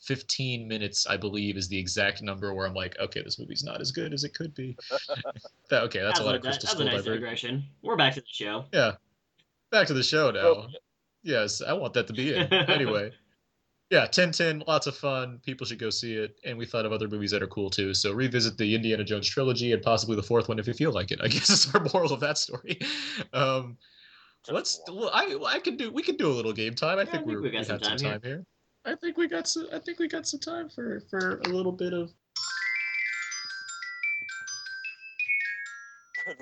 [0.03, 3.81] 15 minutes, I believe, is the exact number where I'm like, okay, this movie's not
[3.81, 4.75] as good as it could be.
[5.69, 7.21] that, okay, that's a lot of that- Crystal that's a Skull nice diversion.
[7.21, 7.63] digression.
[7.81, 8.65] We're back to the show.
[8.73, 8.93] Yeah.
[9.71, 10.39] Back to the show now.
[10.39, 10.67] Oh.
[11.23, 12.51] Yes, I want that to be it.
[12.69, 13.11] Anyway.
[13.89, 15.39] Yeah, 1010, lots of fun.
[15.45, 16.35] People should go see it.
[16.43, 17.93] And we thought of other movies that are cool too.
[17.93, 21.11] So revisit the Indiana Jones trilogy and possibly the fourth one if you feel like
[21.11, 21.19] it.
[21.21, 22.79] I guess is our moral of that story.
[23.33, 23.77] Um,
[24.49, 24.81] let's.
[24.87, 25.91] Well, I I can do.
[25.91, 26.97] We can do a little game time.
[26.97, 28.45] I Yeah, I think, think we're, we got we some have some time time here.
[28.86, 29.67] I think we got some.
[29.73, 32.11] I think we got some time for for a little bit of.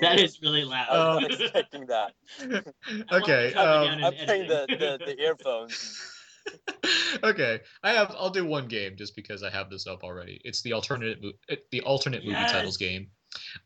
[0.02, 0.90] That is really loud.
[0.90, 2.14] I was Um, expecting that.
[3.12, 3.54] okay.
[3.56, 6.08] um, I'm playing the, the, the earphones.
[7.24, 8.16] okay, I have.
[8.18, 10.40] I'll do one game just because I have this up already.
[10.44, 13.08] It's the alternate, mo- it- the alternate movie titles game.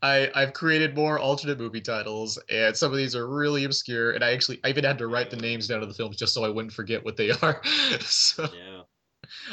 [0.02, 4.12] I I've created more alternate movie titles, and some of these are really obscure.
[4.12, 6.34] And I actually I even had to write the names down of the films just
[6.34, 7.60] so I wouldn't forget what they are.
[8.00, 8.82] so Yeah.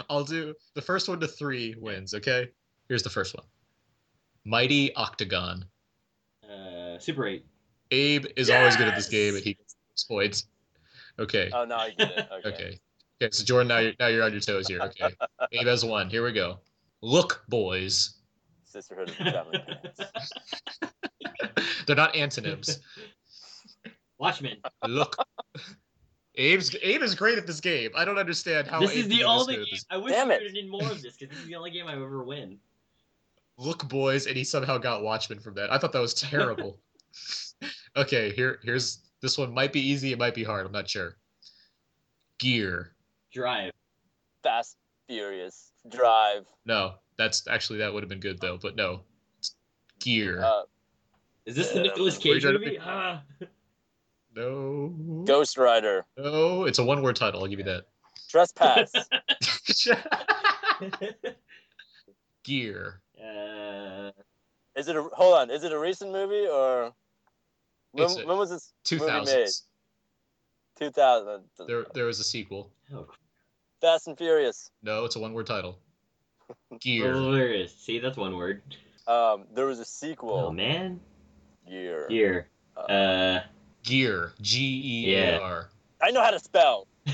[0.09, 2.13] I'll do the first one to three wins.
[2.13, 2.49] Okay,
[2.87, 3.45] here's the first one.
[4.45, 5.65] Mighty Octagon.
[6.43, 7.45] Uh, Super 8.
[7.91, 10.47] Abe is always good at this game, and he gets points.
[11.19, 11.49] Okay.
[11.53, 12.27] Oh, no, I get it.
[12.39, 12.49] Okay.
[12.49, 12.79] Okay.
[13.21, 13.31] Okay.
[13.31, 14.81] So Jordan, now you're now you're on your toes here.
[14.81, 15.15] Okay.
[15.53, 16.09] Abe has one.
[16.09, 16.59] Here we go.
[17.01, 18.15] Look, boys.
[18.73, 20.33] Sisterhood of the Traveling Pants.
[21.85, 22.79] They're not antonyms.
[24.17, 24.57] Watchmen.
[24.87, 25.15] Look.
[26.35, 27.91] Abe's Abe is great at this game.
[27.95, 28.79] I don't understand how.
[28.79, 29.65] this Abe is can the only game.
[29.71, 29.85] this.
[29.91, 30.41] I wish Damn we it.
[30.41, 32.57] would have more of this because this is the only game I ever win.
[33.59, 35.71] Look, boys, and he somehow got Watchmen from that.
[35.71, 36.79] I thought that was terrible.
[37.95, 39.53] okay, here here's this one.
[39.53, 40.11] Might be easy.
[40.11, 40.65] It might be hard.
[40.65, 41.17] I'm not sure.
[42.39, 42.95] Gear.
[43.31, 43.71] Drive.
[44.41, 48.57] Fast, Furious, Drive, No, that's actually that would have been good though.
[48.61, 49.01] But no.
[49.39, 49.55] It's
[49.99, 50.41] Gear.
[50.43, 50.63] uh,
[51.45, 52.65] Is this the Yeah, Nicolas were you Cage movie?
[52.71, 53.23] pick- Ah.
[54.35, 55.23] no.
[55.25, 57.41] Ghost Rider, No, it's a one-word title.
[57.41, 57.85] I'll give you that.
[58.29, 58.91] Trespass,
[62.43, 62.99] Gear.
[63.19, 64.11] uh,
[64.75, 65.49] Is it a hold on?
[65.51, 66.91] Is it a recent movie or
[67.91, 69.47] when, a- when was this Two movie made?
[70.79, 71.43] Two thousand.
[71.67, 72.71] There, there was a sequel.
[72.93, 73.07] oh,
[73.81, 74.71] Fast and Furious.
[74.81, 75.77] No, it's a one-word title.
[76.79, 77.13] Gear.
[77.13, 77.75] Chivalrous.
[77.75, 78.61] See, that's one word.
[79.07, 80.33] Um, there was a sequel.
[80.33, 80.99] Oh man.
[81.67, 82.07] Year.
[82.09, 82.47] Here.
[82.77, 83.43] Uh, Uh.
[83.83, 84.33] Gear.
[84.41, 85.69] G E A R.
[86.01, 86.87] I know how to spell.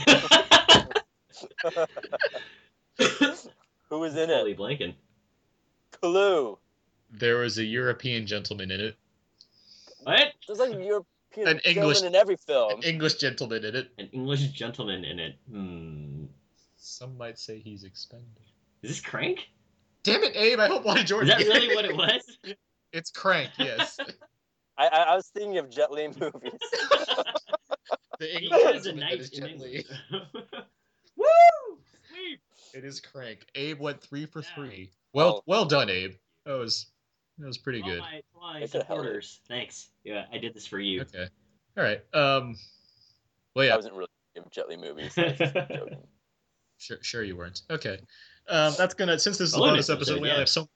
[2.98, 4.58] Who was in Totally it?
[4.58, 4.94] blanking.
[5.92, 6.58] Clue.
[7.12, 8.96] There was a European gentleman in it.
[10.04, 10.34] What?
[10.48, 12.72] There's like a European An English- gentleman in every film.
[12.74, 13.92] An English gentleman in it.
[13.98, 15.36] An English gentleman in it.
[15.52, 16.26] Hmm.
[16.78, 18.28] Some might say he's expended.
[18.82, 19.50] Is this Crank?
[20.04, 20.60] Damn it, Abe!
[20.60, 21.30] I hope Why Is Jordan.
[21.30, 22.38] that really what it was?
[22.92, 23.52] It's Crank.
[23.60, 24.00] Yes.
[24.76, 26.32] I, I, I was thinking of Jet Li movies.
[28.20, 29.86] The He English was a gentleman knight is Jet Li.
[31.16, 31.26] Woo!
[32.10, 32.40] Sweet.
[32.74, 33.46] It is Crank.
[33.56, 34.48] Abe went three for Yeah.
[34.56, 34.92] three.
[35.14, 35.44] Well, Oh.
[35.46, 36.16] well done, Abe.
[36.46, 36.88] That was
[37.38, 38.00] that was pretty All good.
[38.00, 39.40] my, all my They could've supporters.
[39.48, 39.90] Thanks.
[40.04, 41.02] Yeah, I did this for you.
[41.02, 41.28] Okay.
[41.78, 42.02] All right.
[42.14, 42.56] Um.
[43.56, 43.74] Well, yeah.
[43.74, 45.18] I wasn't really thinking of Jet Li movies.
[45.18, 45.98] I was just joking.
[46.80, 47.62] Sure, sure you weren't.
[47.70, 48.00] Okay.
[48.50, 50.34] Um, that's gonna since this is a Bonus episode, episode, we yeah.
[50.34, 50.68] only have so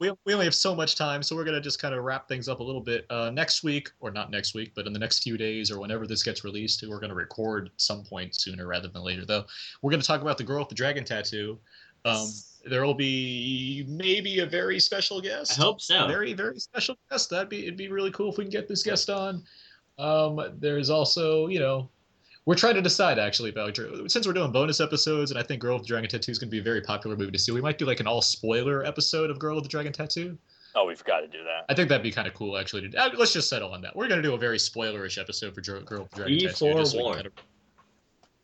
[0.00, 2.48] we, we only have so much time, so we're gonna just kind of wrap things
[2.48, 3.06] up a little bit.
[3.10, 6.06] Uh, next week, or not next week, but in the next few days, or whenever
[6.06, 9.24] this gets released, we're gonna record some point sooner rather than later.
[9.24, 9.44] Though
[9.82, 11.58] we're gonna talk about the girl with the dragon tattoo.
[12.04, 12.28] Um,
[12.66, 15.58] there will be maybe a very special guest.
[15.58, 16.06] I hope so.
[16.06, 17.30] very very special guest.
[17.30, 19.42] That'd be it'd be really cool if we can get this guest on.
[19.98, 21.88] Um, there's also you know
[22.46, 23.76] we're trying to decide actually about
[24.06, 26.48] since we're doing bonus episodes, and I think Girl with the Dragon Tattoo is going
[26.48, 27.52] to be a very popular movie to see.
[27.52, 30.36] We might do like an all spoiler episode of Girl with the Dragon Tattoo.
[30.76, 31.64] Oh, we've got to do that.
[31.68, 32.88] I think that'd be kind of cool actually.
[32.90, 33.94] To, uh, let's just settle on that.
[33.94, 36.74] We're going to do a very spoilerish episode for Girl with the Dragon Be Tattoo,
[36.74, 37.32] just so, we can kind of,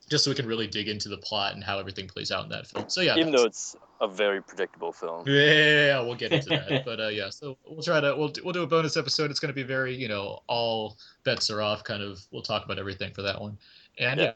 [0.08, 2.50] just so we can really dig into the plot and how everything plays out in
[2.50, 2.88] that film.
[2.88, 5.24] So yeah, Even though it's a very predictable film.
[5.26, 6.84] yeah, we'll get into that.
[6.86, 9.30] but uh, yeah, so we'll try to we'll do- we'll do a bonus episode.
[9.30, 11.84] It's going to be very you know all bets are off.
[11.84, 13.58] Kind of we'll talk about everything for that one,
[13.98, 14.32] and yeah.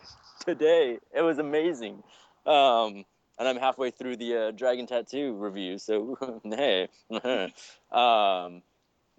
[0.46, 1.00] today.
[1.12, 2.04] It was amazing.
[2.46, 3.04] Um,
[3.40, 6.88] and I'm halfway through the uh, Dragon Tattoo review, so hey.
[7.92, 8.62] um,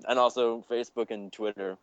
[0.09, 1.77] and also Facebook and Twitter.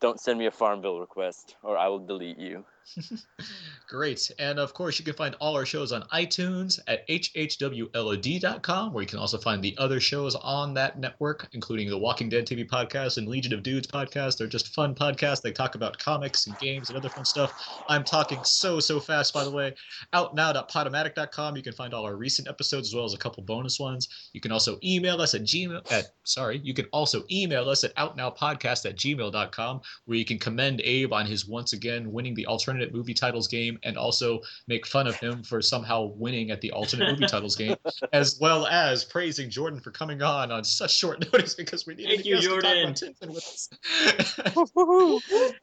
[0.00, 2.64] Don't send me a farm bill request, or I will delete you.
[3.88, 4.30] Great.
[4.38, 9.08] And of course, you can find all our shows on iTunes at hhwlod.com, where you
[9.08, 13.18] can also find the other shows on that network, including the Walking Dead TV podcast
[13.18, 14.36] and Legion of Dudes podcast.
[14.36, 15.42] They're just fun podcasts.
[15.42, 17.82] They talk about comics and games and other fun stuff.
[17.88, 19.74] I'm talking so, so fast, by the way.
[20.14, 21.56] Outnow.podomatic.com.
[21.56, 24.30] You can find all our recent episodes as well as a couple bonus ones.
[24.32, 27.94] You can also email us at gmail at sorry, you can also email us at
[27.96, 32.46] outnowpodcast at gmail.com, where you can commend Abe on his once again winning the
[32.78, 36.70] alternate movie titles game and also make fun of him for somehow winning at the
[36.70, 37.74] alternate movie titles game,
[38.12, 42.10] as well as praising Jordan for coming on on such short notice because we needed
[42.10, 42.84] Thank a you, guest to talk Jordan.
[42.84, 43.68] about Tintin with us.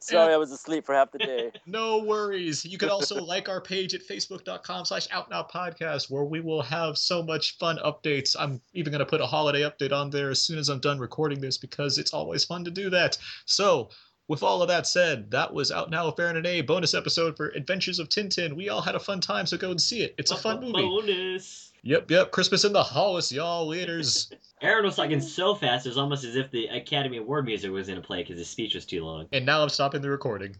[0.00, 1.50] Sorry, I was asleep for half the day.
[1.66, 2.64] No worries.
[2.64, 7.22] You can also like our page at facebook.com slash outnowpodcast where we will have so
[7.22, 8.34] much fun updates.
[8.38, 10.98] I'm even going to put a holiday update on there as soon as I'm done
[10.98, 13.16] recording this because it's always fun to do that.
[13.46, 13.88] So
[14.28, 17.36] with all of that said, that was Out Now with Aaron and A bonus episode
[17.36, 18.54] for Adventures of Tintin.
[18.54, 20.14] We all had a fun time, so go and see it.
[20.18, 20.72] It's a fun movie.
[20.72, 21.72] Bonus.
[21.82, 22.30] Yep, yep.
[22.32, 23.66] Christmas in the Hollis, y'all.
[23.68, 24.30] Leaders.
[24.62, 27.88] Aaron was talking so fast, it was almost as if the Academy Award music was
[27.88, 29.28] in play because his speech was too long.
[29.32, 30.56] and now I'm stopping the recording.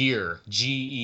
[0.00, 0.40] Gear.
[0.48, 0.99] G E